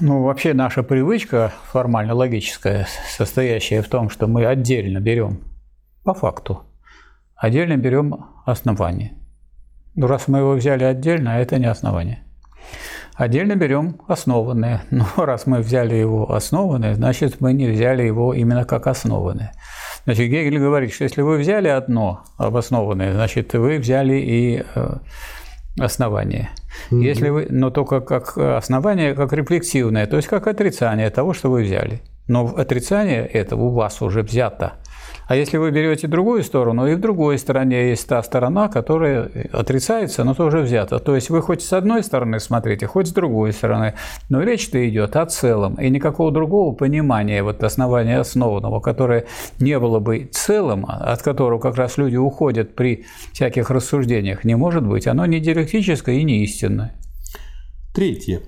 [0.00, 2.86] Ну, вообще наша привычка формально логическая,
[3.16, 5.40] состоящая в том, что мы отдельно берем
[6.04, 6.64] по факту,
[7.34, 9.14] отдельно берем основание.
[9.94, 12.26] Ну, раз мы его взяли отдельно, это не основание.
[13.14, 14.82] Отдельно берем основанное.
[14.90, 19.52] Но раз мы взяли его основанное, значит, мы не взяли его именно как основанное.
[20.04, 24.96] Значит, Гегель говорит, что если вы взяли одно обоснованное, значит, вы взяли и э,
[25.78, 26.50] основание.
[26.90, 27.02] Mm-hmm.
[27.02, 31.62] Если вы, но только как основание, как рефлексивное, то есть как отрицание того, что вы
[31.62, 32.00] взяли.
[32.28, 34.74] Но отрицание этого у вас уже взято.
[35.30, 40.24] А если вы берете другую сторону, и в другой стороне есть та сторона, которая отрицается,
[40.24, 40.98] но тоже взята.
[40.98, 43.94] То есть вы хоть с одной стороны смотрите, хоть с другой стороны,
[44.28, 49.26] но речь-то идет о целом, и никакого другого понимания вот основания основанного, которое
[49.60, 54.84] не было бы целым, от которого как раз люди уходят при всяких рассуждениях, не может
[54.84, 55.06] быть.
[55.06, 56.94] Оно не диалектическое и не истинное.
[57.94, 58.40] Третье.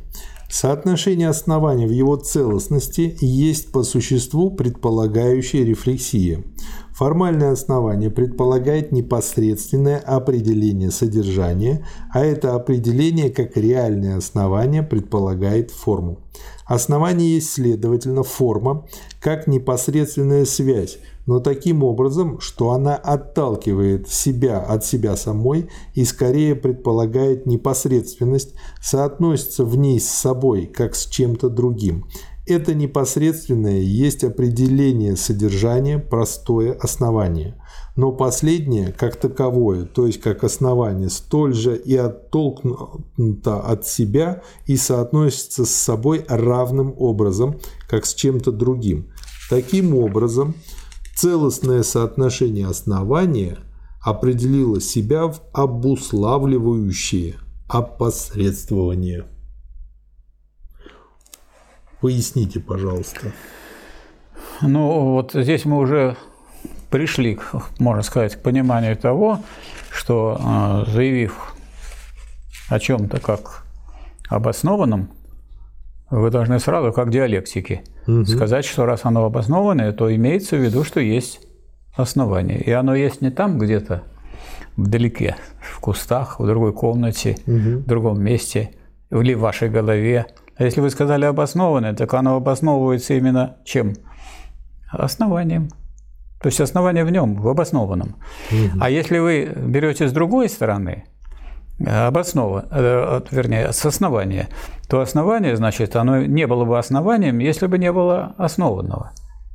[0.53, 6.45] Соотношение основания в его целостности есть по существу предполагающая рефлексия.
[6.93, 16.19] Формальное основание предполагает непосредственное определение содержания, а это определение как реальное основание предполагает форму.
[16.67, 18.87] Основание есть, следовательно, форма,
[19.21, 26.55] как непосредственная связь, но таким образом, что она отталкивает себя от себя самой и скорее
[26.55, 32.07] предполагает непосредственность, соотносится в ней с собой, как с чем-то другим.
[32.45, 37.55] Это непосредственное есть определение содержания, простое основание.
[37.95, 44.77] Но последнее, как таковое, то есть как основание, столь же и оттолкнуто от себя и
[44.77, 49.13] соотносится с собой равным образом, как с чем-то другим.
[49.49, 50.55] Таким образом,
[51.15, 53.59] целостное соотношение основания
[54.01, 57.37] определило себя в обуславливающее
[57.69, 59.27] опосредствование.
[62.01, 63.33] Поясните, пожалуйста.
[64.61, 66.17] Ну, вот здесь мы уже
[66.91, 67.39] пришли,
[67.79, 69.41] можно сказать, к пониманию того,
[69.91, 71.55] что а, заявив
[72.69, 73.65] о чем-то как
[74.29, 75.11] обоснованном,
[76.11, 78.25] вы должны сразу, как диалектики, угу.
[78.25, 81.41] сказать, что раз оно обоснованное, то имеется в виду, что есть
[81.97, 82.61] основание.
[82.61, 84.03] И оно есть не там где-то
[84.77, 87.79] вдалеке, в кустах, в другой комнате, угу.
[87.79, 88.71] в другом месте,
[89.11, 90.27] или в вашей голове,
[90.57, 93.95] а если вы сказали обоснованное, так оно обосновывается именно чем?
[94.91, 95.69] Основанием.
[96.41, 98.17] То есть основание в нем, в обоснованном.
[98.51, 98.79] Угу.
[98.81, 101.05] А если вы берете с другой стороны,
[101.85, 104.49] обоснова, э, вернее, с основания,
[104.89, 109.13] то основание, значит, оно не было бы основанием, если бы не было основанного.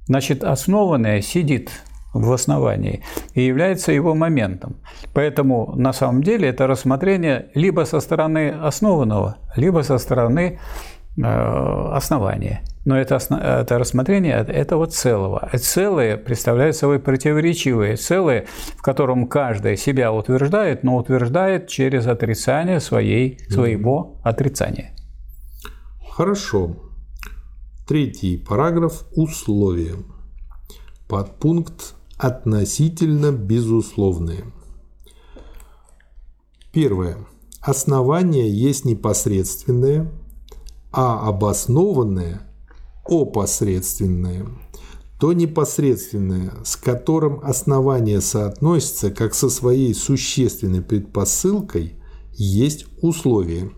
[0.07, 1.69] Значит, основанное сидит
[2.13, 3.03] в основании
[3.33, 4.77] и является его моментом.
[5.13, 10.59] Поэтому на самом деле это рассмотрение либо со стороны основанного, либо со стороны
[11.17, 12.63] э, основания.
[12.85, 15.49] Но это, это рассмотрение этого целого.
[15.57, 18.45] Целое представляет собой противоречивое целое,
[18.77, 24.95] в котором каждое себя утверждает, но утверждает через отрицание своей, своего отрицания.
[26.09, 26.77] Хорошо.
[27.87, 29.95] Третий параграф– условия.
[31.07, 34.45] Подпункт относительно безусловные.
[36.71, 37.17] Первое.
[37.61, 40.11] Основание есть непосредственное,
[40.97, 42.41] а обоснованное–
[43.05, 44.47] опосредственное.
[45.19, 52.01] То непосредственное, с которым основание соотносится как со своей существенной предпосылкой,
[52.33, 53.71] есть условие.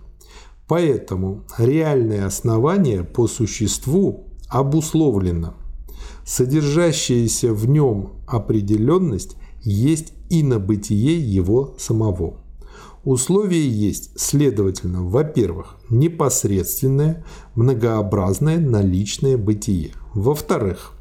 [0.68, 5.54] Поэтому реальное основание по существу обусловлено–
[6.30, 12.38] Содержащаяся в нем определенность есть и на бытие его самого.
[13.04, 17.24] Условие есть, следовательно, во-первых, непосредственное,
[17.56, 19.92] многообразное наличное бытие.
[20.14, 20.94] Во-вторых,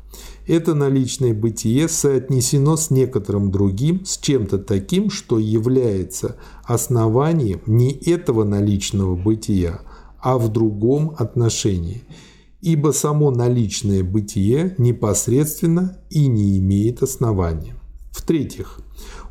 [0.47, 8.45] это наличное бытие соотнесено с некоторым другим, с чем-то таким, что является основанием не этого
[8.45, 9.81] наличного бытия,
[10.21, 12.05] а в другом отношении–
[12.61, 17.75] ибо само наличное бытие непосредственно и не имеет основания.
[18.11, 18.81] В-третьих,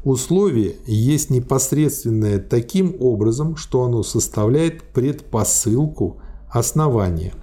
[0.10, 6.18] условие есть непосредственное таким образом, что оно составляет предпосылку
[6.49, 7.34] основания.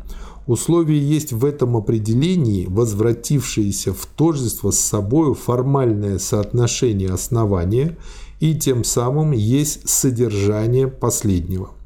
[0.46, 7.96] Условие есть в этом определении возвратившееся в тождество с собой формальное соотношение основания
[8.40, 11.70] и тем самым есть содержание последнего–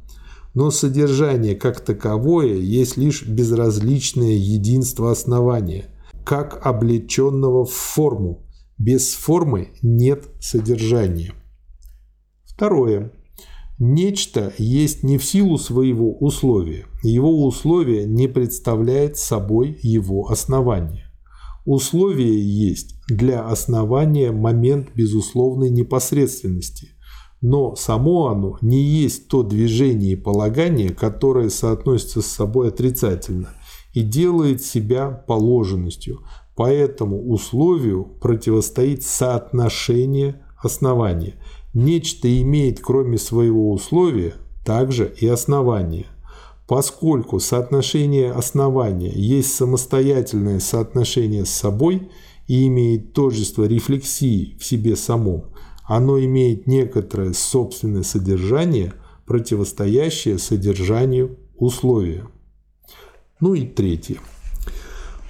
[0.58, 5.86] но содержание как таковое есть лишь безразличное единство основания,
[6.24, 8.40] как облеченного в форму.
[8.78, 11.34] Без формы нет содержания.
[12.44, 13.12] Второе.
[13.78, 16.86] Нечто есть не в силу своего условия.
[17.02, 21.06] Его условие не представляет собой его основание.
[21.64, 26.90] Условие есть для основания момент безусловной непосредственности–
[27.40, 33.50] но само оно не есть то движение и полагание, которое соотносится с собой отрицательно
[33.92, 36.20] и делает себя положенностью.
[36.58, 41.34] Поэтому условию противостоит соотношение основания.
[41.72, 44.34] Нечто имеет, кроме своего условия,
[44.64, 46.06] также и основание.
[46.66, 52.10] Поскольку соотношение основания есть самостоятельное соотношение с собой
[52.48, 55.44] и имеет тожество рефлексии в себе самом,
[55.84, 58.94] оно имеет некоторое собственное содержание,
[59.26, 62.26] противостоящее содержанию условия.
[63.38, 64.16] Ну и третье.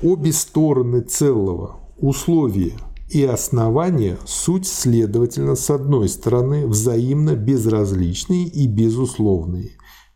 [0.01, 2.75] Обе стороны целого, условия
[3.11, 9.73] и основания, суть, следовательно, с одной стороны, взаимно безразличные и безусловные.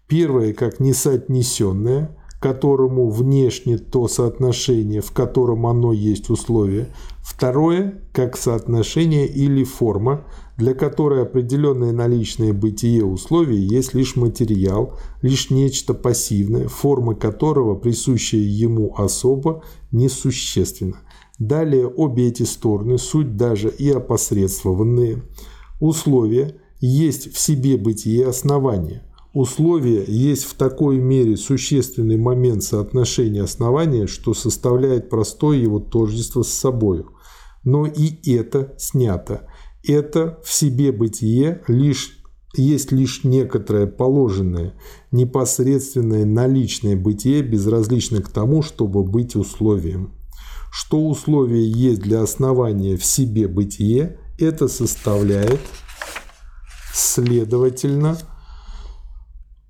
[0.07, 6.95] Первое как несоотнесенное, которому внешне то соотношение, в котором оно есть условие.
[7.19, 10.25] Второе как соотношение или форма,
[10.63, 18.43] для которой определенное наличное бытие условий есть лишь материал, лишь нечто пассивное, форма которого, присущая
[18.43, 21.01] ему особо, несущественна.
[21.41, 25.25] Далее обе эти стороны, суть даже и опосредствованные,
[25.81, 29.03] условия, есть в себе бытие основания.
[29.35, 36.51] Условия есть в такой мере существенный момент соотношения основания, что составляет простое его тождество с
[36.51, 37.11] собою.
[37.65, 39.49] Но и это снято.
[39.87, 42.19] Это в себе бытие лишь
[42.55, 44.75] есть лишь некоторое положенное,
[45.11, 50.13] непосредственное наличное бытие, безразлично к тому, чтобы быть условием.
[50.71, 55.61] Что условие есть для основания в себе бытие, это составляет,
[56.93, 58.19] следовательно,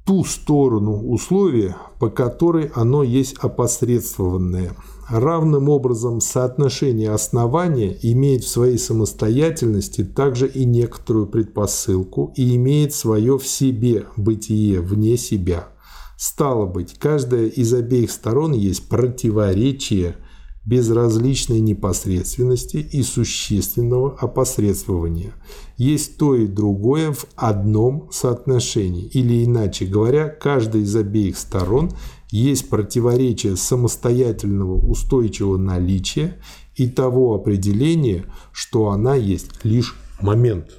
[0.05, 4.73] ту сторону условия, по которой оно есть опосредствованное.
[5.13, 13.39] Равным образом соотношение основания имеет в своей самостоятельности также и некоторую предпосылку и имеет свое
[13.39, 15.69] в себе бытие вне себя.
[16.17, 20.17] Стало быть, каждая из обеих сторон есть противоречие–
[20.65, 25.33] безразличной непосредственности и существенного опосредствования.
[25.77, 31.91] Есть то и другое в одном соотношении, или иначе говоря, каждая из обеих сторон
[32.33, 36.39] есть противоречие самостоятельного устойчивого наличия
[36.75, 40.73] и того определения, что она есть лишь момент.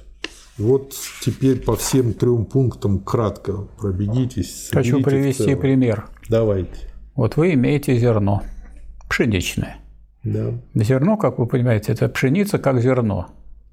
[0.58, 4.68] Вот теперь по всем трем пунктам кратко пробегитесь.
[4.70, 6.06] Хочу привести пример.
[6.28, 6.92] Давайте.
[7.14, 8.42] Вот вы имеете зерно–
[9.08, 9.76] пшеничное.
[10.24, 10.54] Да.
[10.74, 13.28] Зерно, как вы понимаете, это пшеница как зерно.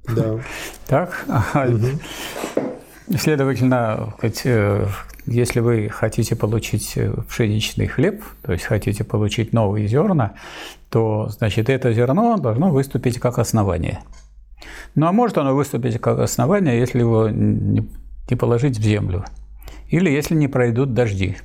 [0.07, 0.39] Да.
[0.87, 1.25] Так?
[1.55, 3.17] Угу.
[3.17, 4.85] Следовательно, э,
[5.25, 10.33] если вы хотите получить э, пшеничный хлеб, то есть хотите получить новые зерна,
[10.89, 13.99] то значит это зерно должно выступить как основание.
[14.95, 19.25] Ну а может оно выступить как основание, если его не положить в землю,
[19.89, 21.37] или если не пройдут дожди.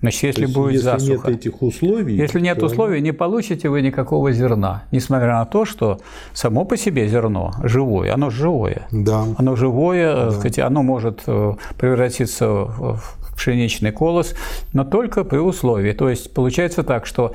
[0.00, 1.30] Значит, если есть, будет если засуха.
[1.30, 2.16] нет этих условий.
[2.16, 2.66] Если нет то...
[2.66, 4.84] условий, не получите вы никакого зерна.
[4.92, 6.00] Несмотря на то, что
[6.34, 8.86] само по себе зерно живое, оно живое.
[8.92, 9.24] Да.
[9.38, 10.30] Оно живое, да.
[10.32, 13.00] сказать, оно может э, превратиться в
[13.36, 14.34] пшеничный колос,
[14.72, 15.92] но только при условии.
[15.92, 17.32] То есть получается так, что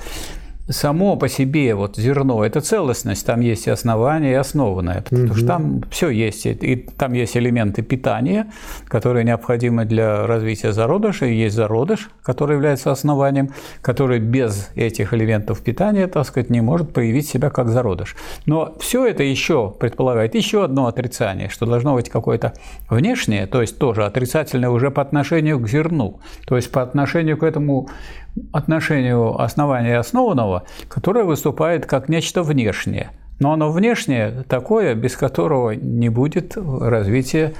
[0.71, 5.35] само по себе вот зерно– это целостность, там есть и основание, и основанное, потому угу.
[5.35, 8.51] что там все есть, и там есть элементы питания,
[8.87, 13.49] которые необходимы для развития зародыша, и есть зародыш, который является основанием,
[13.81, 18.15] который без этих элементов питания, так сказать, не может проявить себя как зародыш.
[18.45, 22.53] Но все это еще предполагает еще одно отрицание, что должно быть какое-то
[22.89, 27.43] внешнее, то есть тоже отрицательное уже по отношению к зерну, то есть по отношению к
[27.43, 27.89] этому
[28.51, 33.11] отношению основания основанного, которое выступает как нечто внешнее.
[33.39, 37.53] Но оно внешнее такое, без которого не будет развития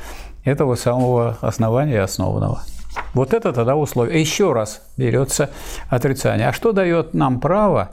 [0.43, 2.61] этого самого основания основанного.
[3.13, 4.19] Вот это тогда условие.
[4.19, 5.49] Еще раз берется
[5.89, 6.49] отрицание.
[6.49, 7.91] А что дает нам право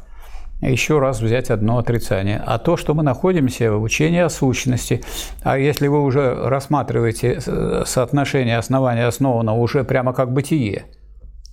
[0.61, 2.43] еще раз взять одно отрицание?
[2.45, 5.03] А то, что мы находимся в учении о сущности.
[5.43, 7.41] А если вы уже рассматриваете
[7.87, 10.85] соотношение основания основанного уже прямо как бытие–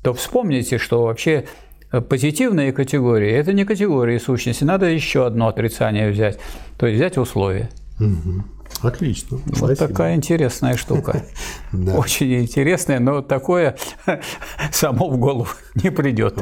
[0.06, 1.46] то вспомните, что вообще
[1.92, 6.38] э, позитивные категории– это не категории сущности, надо еще одно отрицание взять,
[6.78, 7.72] то есть взять условия.
[8.00, 8.44] Угу.
[8.84, 9.38] Отлично.
[9.48, 9.88] Вот Спасибо.
[9.88, 11.26] такая интересная штука.
[11.74, 13.78] Очень интересная, но такое
[14.72, 16.38] само в голову не придет.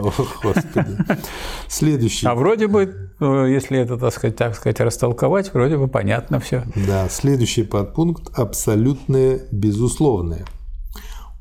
[1.69, 2.27] Следующий.
[2.27, 6.65] А вроде бы, э, если это, так сказать, так сказать, растолковать, вроде бы понятно все.
[6.75, 10.45] Да, следующий подпункт– абсолютное безусловное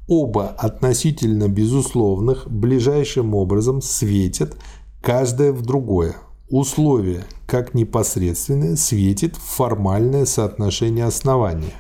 [0.06, 4.56] оба относительно безусловных ближайшим образом светят
[5.00, 6.16] каждое в другое.
[6.50, 11.74] Условие, как непосредственное, светит формальное соотношение основания.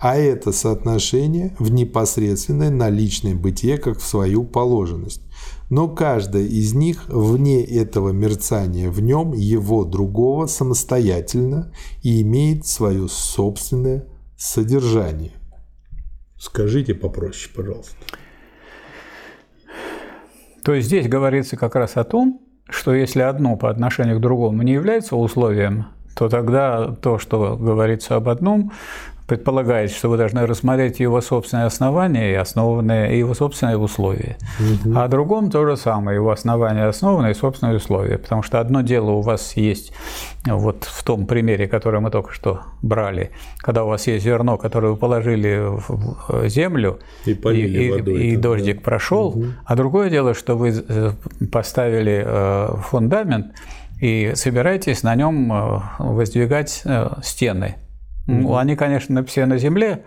[0.00, 5.22] а это соотношение в непосредственное наличное бытие как в свою положенность.
[5.70, 11.72] Но каждая из них вне этого мерцания в нем его другого самостоятельно
[12.02, 14.06] и имеет свое собственное
[14.36, 15.32] содержание.
[16.38, 17.96] Скажите попроще, пожалуйста.
[20.62, 24.62] То есть здесь говорится как раз о том, что если одно по отношению к другому
[24.62, 25.86] не является условием,
[26.16, 28.72] то тогда то, что говорится об одном,
[29.26, 34.36] предполагает, что вы должны рассмотреть его собственные основания и основанные его собственные условия.
[34.60, 34.96] Угу.
[34.96, 38.18] А о другом то же самое, его основания основанные и собственные условия.
[38.18, 39.92] Потому что одно дело у вас есть,
[40.44, 44.92] вот в том примере, который мы только что брали, когда у вас есть зерно, которое
[44.92, 48.82] вы положили в землю, и, и, водой, и, и дождик да.
[48.82, 49.46] прошел, угу.
[49.64, 51.12] а другое дело, что вы э,
[51.50, 53.46] поставили э, фундамент
[54.00, 56.84] и собираетесь на нем э, воздвигать
[57.22, 57.76] стены.
[58.26, 58.58] Mm-hmm.
[58.58, 60.04] Они, конечно, все на земле,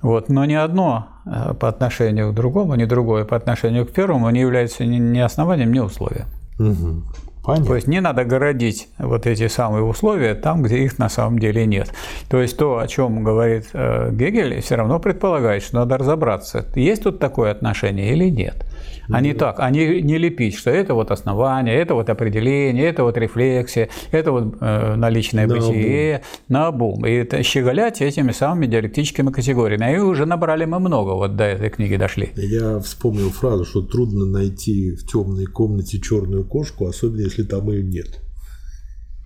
[0.00, 4.30] вот, но ни одно э, по отношению к другому, ни другое по отношению к первому
[4.30, 6.26] не является ни основанием, ни условием.
[6.58, 7.02] Угу.
[7.44, 7.66] Понятно.
[7.66, 11.64] То есть не надо городить вот эти самые условия там, где их на самом деле
[11.64, 11.90] нет.
[12.28, 17.04] То есть то, о чем говорит э, Гегель, все равно предполагает, что надо разобраться, есть
[17.04, 18.66] тут такое отношение или нет.
[19.10, 23.04] А не так, а не, не лепить, что это вот основание, это вот определение, это
[23.04, 27.06] вот рефлексия, это вот э, наличное на бытие, на обум.
[27.06, 29.94] И это щеголять этими самыми диалектическими категориями.
[29.94, 32.30] И уже набрали мы много, вот до этой книги дошли.
[32.36, 37.82] Я вспомнил фразу, что трудно найти в темной комнате черную кошку, особенно если там ее
[37.82, 38.20] нет.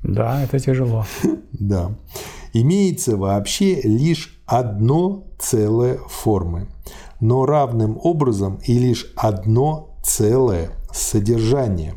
[0.03, 1.07] Да, это тяжело.
[1.53, 1.95] Да.
[2.55, 6.67] Имеется вообще лишь одно целое формы
[7.23, 11.95] но равным образом и лишь одно целое содержание.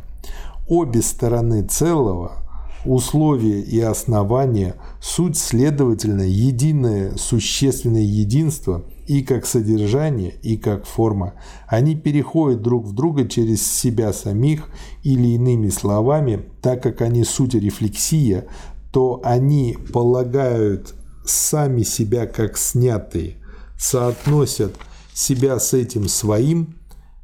[0.67, 2.43] Обе стороны целого,
[2.85, 11.33] условия и основания, суть, следовательно, единое существенное единство и как содержание, и как форма.
[11.67, 14.69] Они переходят друг в друга через себя самих
[15.01, 18.45] или иными словами, так как они суть рефлексия,
[18.91, 20.93] то они полагают
[21.25, 23.37] сами себя как снятые,
[23.75, 24.75] соотносят–
[25.15, 26.75] себя с этим своим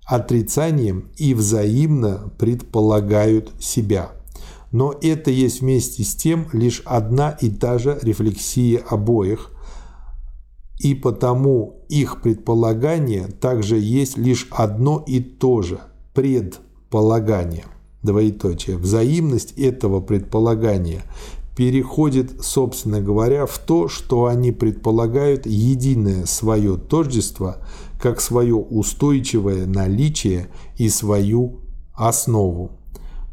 [0.05, 4.11] отрицанием и взаимно предполагают себя.
[4.72, 9.51] Но это есть вместе с тем лишь одна и та же рефлексия обоих,
[10.80, 15.81] и потому их предполагание также есть лишь одно и то же–
[16.13, 17.65] предполагание.
[18.01, 18.77] Двоеточие.
[18.77, 21.03] Взаимность этого предполагания
[21.56, 27.57] переходит, собственно говоря, в то, что они предполагают единое свое тождество
[27.99, 30.48] как свое устойчивое наличие
[30.78, 31.60] и свою
[31.94, 32.72] основу.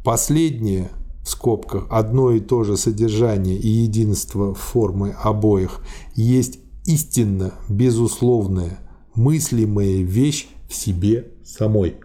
[0.03, 0.91] Последнее,
[1.23, 5.81] в скобках, одно и то же содержание и единство формы обоих
[6.15, 8.79] есть истинно безусловная,
[9.15, 11.97] мыслимая вещь в себе самой.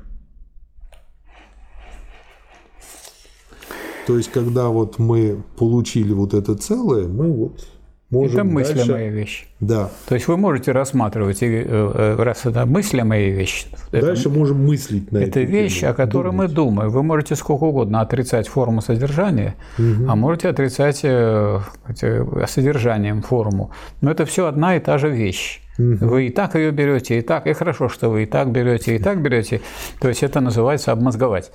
[4.06, 7.66] То есть, когда вот мы получили вот это целое, мы вот
[8.10, 9.08] можем Это мыслимая дальше...
[9.08, 9.46] вещь.
[9.60, 9.90] Да.
[10.06, 13.66] То есть вы можете рассматривать, э, э, раз это мыслимая вещь.
[13.92, 15.40] Дальше это, можем мыслить на это.
[15.40, 16.48] Это вещь, тему, о которой думать.
[16.48, 16.90] мы думаем.
[16.90, 20.08] Вы можете сколько угодно отрицать форму содержания, угу.
[20.08, 21.60] а можете отрицать э,
[22.46, 23.70] содержанием форму.
[24.00, 25.60] Но это все одна и та же вещь.
[25.78, 26.06] Угу.
[26.06, 28.98] Вы и так ее берете, и так, и хорошо, что вы и так берете, и
[28.98, 29.60] так берете.
[30.00, 31.50] То есть это называется обмозговать.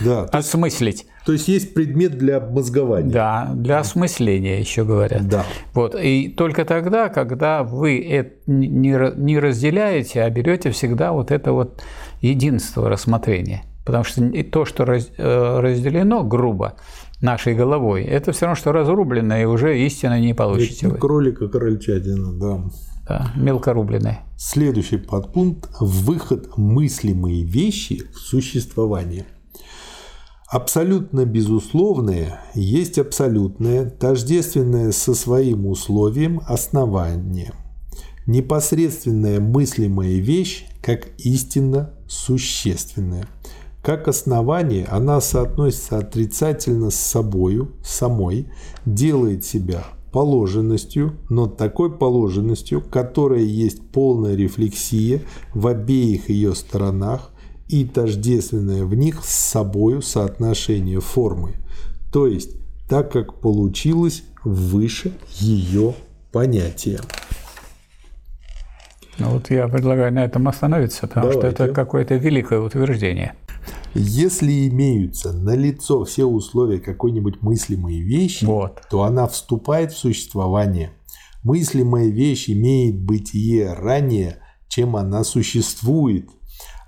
[0.00, 0.24] Да.
[0.24, 1.06] Осмыслить.
[1.24, 3.10] То есть есть предмет для обмозгования.
[3.10, 5.26] Да, для осмысления еще говорят.
[5.26, 5.46] Да.
[5.72, 5.94] Вот.
[5.98, 11.82] И только тогда, когда вы это не разделяете, а берете всегда вот это вот
[12.20, 13.64] единство рассмотрения.
[13.86, 16.76] Потому что то, что э, разделено грубо,
[17.20, 20.90] нашей головой, это все равно, что разрублено, и уже истинно не получите.
[20.90, 22.64] Кролика крольчатина, да
[23.06, 24.20] да, мелкорубленые.
[24.36, 29.26] Следующий подпункт– выход мыслимые вещи в существование.
[30.48, 37.52] Абсолютно безусловное есть абсолютное, тождественное со своим условием основание.
[38.26, 43.26] Непосредственная мыслимая вещь как истинно существенная.
[43.82, 48.48] Как основание она соотносится отрицательно с собою, самой,
[48.86, 55.22] делает себя положенностью, но такой положенностью, которая есть полная рефлексия
[55.52, 57.32] в обеих ее сторонах
[57.66, 61.56] и тождественное в них с собою соотношение формы,
[62.12, 62.52] то есть
[62.88, 65.94] так, как получилось выше ее
[66.30, 67.00] понятия.
[69.18, 71.56] Ну вот я предлагаю на этом остановиться, потому Давайте.
[71.56, 73.34] что это какое-то великое утверждение.
[73.94, 78.80] Если имеются на лицо все условия какой-нибудь мыслимой вещи, вот.
[78.90, 80.92] то она вступает в существование.
[81.42, 84.38] Мыслимая вещь имеет бытие ранее,
[84.68, 86.28] чем она существует–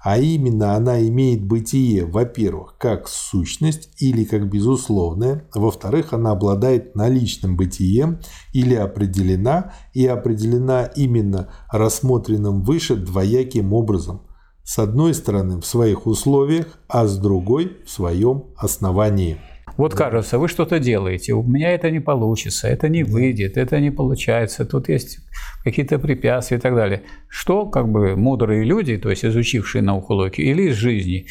[0.07, 7.57] а именно она имеет бытие, во-первых, как сущность или как безусловное, во-вторых, она обладает наличным
[7.57, 8.21] бытием
[8.53, 14.26] или определена и определена именно рассмотренным выше двояким образом.
[14.67, 19.37] С одной стороны в своих условиях, а с другой в своем основании.
[19.77, 23.93] Вот кажется, вы что-то делаете, у меня это не получится, это не выйдет, это не
[23.93, 25.21] получается, тут есть
[25.63, 27.03] какие-то препятствия и так далее.
[27.29, 31.27] Что как бы мудрые люди, то есть изучившие науку логики или из жизни,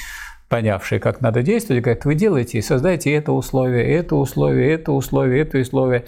[0.48, 5.42] понявшие, как надо действовать, говорят, вы делаете и создаете это условие, это условие, это условие,
[5.42, 6.06] это условие.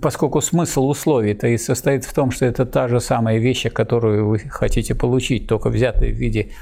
[0.00, 4.38] Поскольку смысл условий-то и состоит в том, что это та же самая вещь, которую вы
[4.38, 6.52] хотите получить, только взятая в виде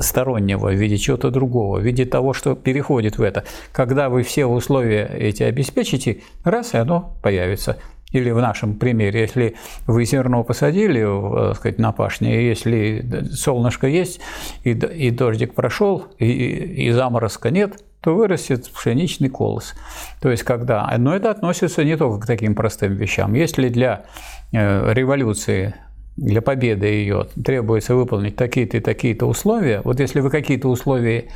[0.00, 3.44] стороннего, в виде чего-то другого, в виде того, что переходит в это.
[3.72, 7.76] Когда вы все условия эти обеспечите, раз и оно появится.
[8.12, 9.56] Или в нашем примере, если
[9.86, 11.04] вы зерно посадили
[11.46, 14.20] так сказать, на пашне, если солнышко есть,
[14.64, 19.74] и, и дождик прошел, и, и заморозка нет, то вырастет пшеничный колос.
[20.20, 20.92] То есть когда...
[20.98, 23.34] Но это относится не только к таким простым вещам.
[23.34, 24.06] Если для
[24.52, 25.74] э, революции
[26.16, 31.26] для победы ее требуется выполнить такие-то и такие-то условия, вот если вы какие-то условия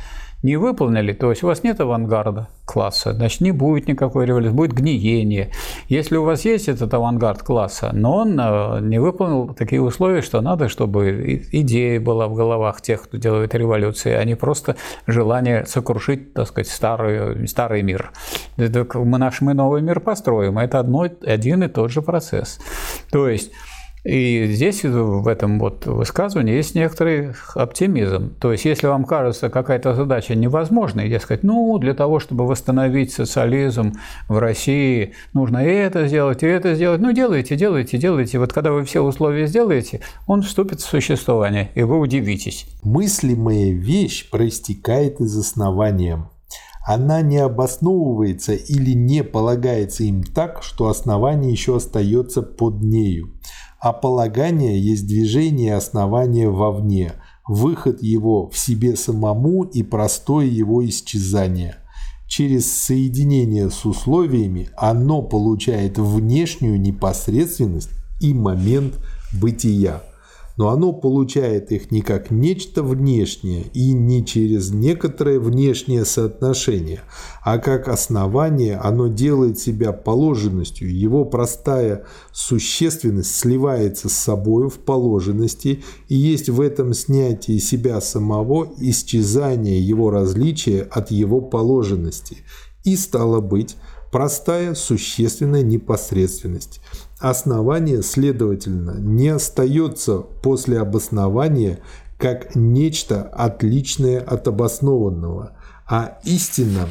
[0.45, 4.73] не выполнили, то есть у вас нет авангарда класса, значит, не будет никакой революции, будет
[4.73, 5.49] гниение.
[5.89, 10.41] Если у вас есть этот авангард класса, но он э, не выполнил такие условия, что
[10.41, 14.75] надо, чтобы идея была в головах тех, кто делает революции, а не просто
[15.07, 18.11] желание сокрушить, так сказать, старый, старый мир.
[18.57, 22.59] Мы наш мы новый мир построим, это одно, один и тот же процесс.
[23.11, 23.51] То есть
[24.05, 28.35] и здесь в этом вот высказывании есть некоторый оптимизм.
[28.39, 33.93] То есть, если вам кажется какая-то задача невозможной, дескать, ну, для того, чтобы восстановить социализм
[34.27, 38.37] в России, нужно и это сделать, и это сделать, ну, делайте, делайте, делайте.
[38.37, 42.67] Вот когда вы все условия сделаете, он вступит в существование, и вы удивитесь.
[42.83, 46.29] Мыслимая вещь проистекает из основания
[46.87, 53.34] она не обосновывается или не полагается им так, что основание еще остается под нею
[53.85, 57.13] а полагание есть движение основания вовне,
[57.47, 61.75] выход его в себе самому и простое его исчезание.
[62.27, 68.95] Через соединение с условиями оно получает внешнюю непосредственность и момент
[69.31, 70.01] бытия
[70.57, 77.01] но оно получает их не как нечто внешнее и не через некоторое внешнее соотношение,
[77.43, 85.83] а как основание оно делает себя положенностью, его простая существенность сливается с собой в положенности
[86.07, 92.37] и есть в этом снятии себя самого исчезание его различия от его положенности.
[92.83, 93.75] И стало быть,
[94.11, 96.79] простая существенная непосредственность.
[97.25, 101.79] Основание, следовательно, не остается после обоснования
[102.19, 105.53] как нечто отличное от обоснованного,
[105.89, 106.87] а истина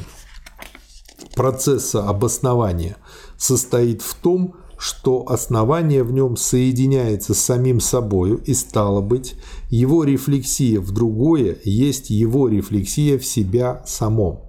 [1.36, 2.96] процесса обоснования
[3.36, 9.36] состоит в том, что основание в нем соединяется с самим собою, и стало быть,
[9.70, 14.40] его рефлексия в другое есть его рефлексия в себя самом.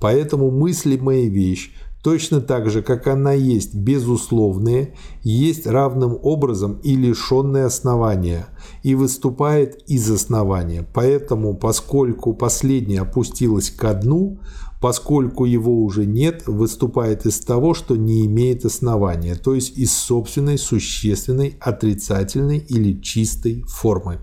[0.00, 1.72] Поэтому мыслимая вещь
[2.02, 8.46] точно так же, как она есть безусловная, есть равным образом и лишенное основания,
[8.82, 10.86] и выступает из основания.
[10.94, 14.40] Поэтому, поскольку последнее опустилось ко дну,
[14.80, 20.58] поскольку его уже нет, выступает из того, что не имеет основания, то есть из собственной
[20.58, 24.18] существенной отрицательной или чистой формы.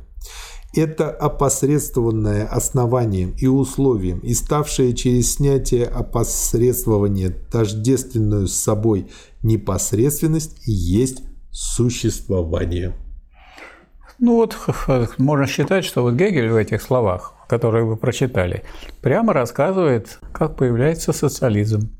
[0.75, 9.09] Это опосредствованное основанием и условием и ставшее через снятие опосредствования тождественную с собой
[9.41, 12.93] непосредственность есть существование.
[14.19, 14.57] Ну вот,
[15.17, 18.63] можно считать, что вот Гегель в этих словах, которые вы прочитали,
[19.01, 21.95] прямо рассказывает, как появляется социализм.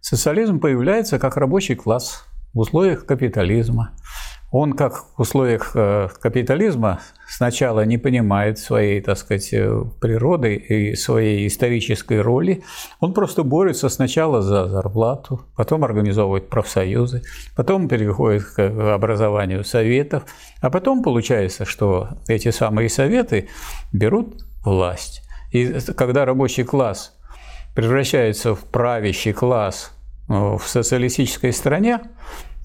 [0.00, 3.96] Социализм появляется как рабочий класс в условиях капитализма
[4.56, 10.94] он как в условиях э, капитализма сначала не понимает своей, так сказать, э, природы и
[10.94, 12.62] своей исторической роли.
[13.00, 17.22] Он просто борется сначала за зарплату, потом организовывает профсоюзы,
[17.56, 20.22] потом переходит к образованию советов,
[20.60, 23.48] а потом получается, что эти самые советы
[23.92, 25.22] берут власть.
[25.50, 25.66] И
[25.96, 27.18] когда рабочий класс
[27.74, 29.90] превращается в правящий класс
[30.28, 31.98] э, в социалистической стране,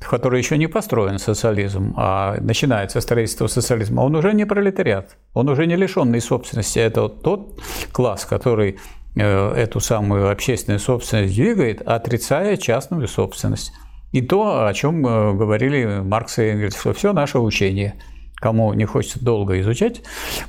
[0.02, 5.50] в которой еще не построен социализм, а начинается строительство социализма, он уже не пролетариат, он
[5.50, 6.80] уже не лишенный собственности.
[6.80, 7.60] Это тот
[7.92, 8.80] класс, который
[9.16, 13.74] э, эту самую общественную собственность двигает, отрицая частную собственность.
[14.12, 17.96] И то, о чем э, говорили Маркс и Энгельс, что все наше учение,
[18.36, 20.02] кому не хочется долго изучать,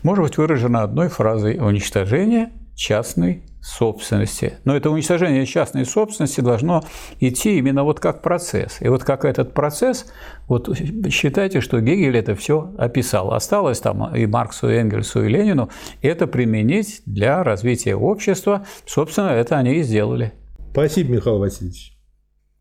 [0.02, 4.58] может быть выражено одной фразой «уничтожение частной собственности.
[4.64, 6.84] Но это уничтожение частной собственности должно
[7.20, 8.80] идти именно вот как процесс.
[8.80, 10.06] И вот как этот процесс,
[10.48, 10.70] вот
[11.10, 13.32] считайте, что Гегель это все описал.
[13.32, 15.70] Осталось там и Марксу, и Энгельсу, и Ленину
[16.02, 18.66] это применить для развития общества.
[18.86, 20.32] Собственно, это они и сделали.
[20.72, 21.96] Спасибо, Михаил Васильевич.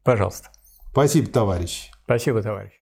[0.04, 0.50] Пожалуйста.
[0.92, 1.92] Спасибо, товарищ.
[2.06, 2.79] Спасибо, товарищ.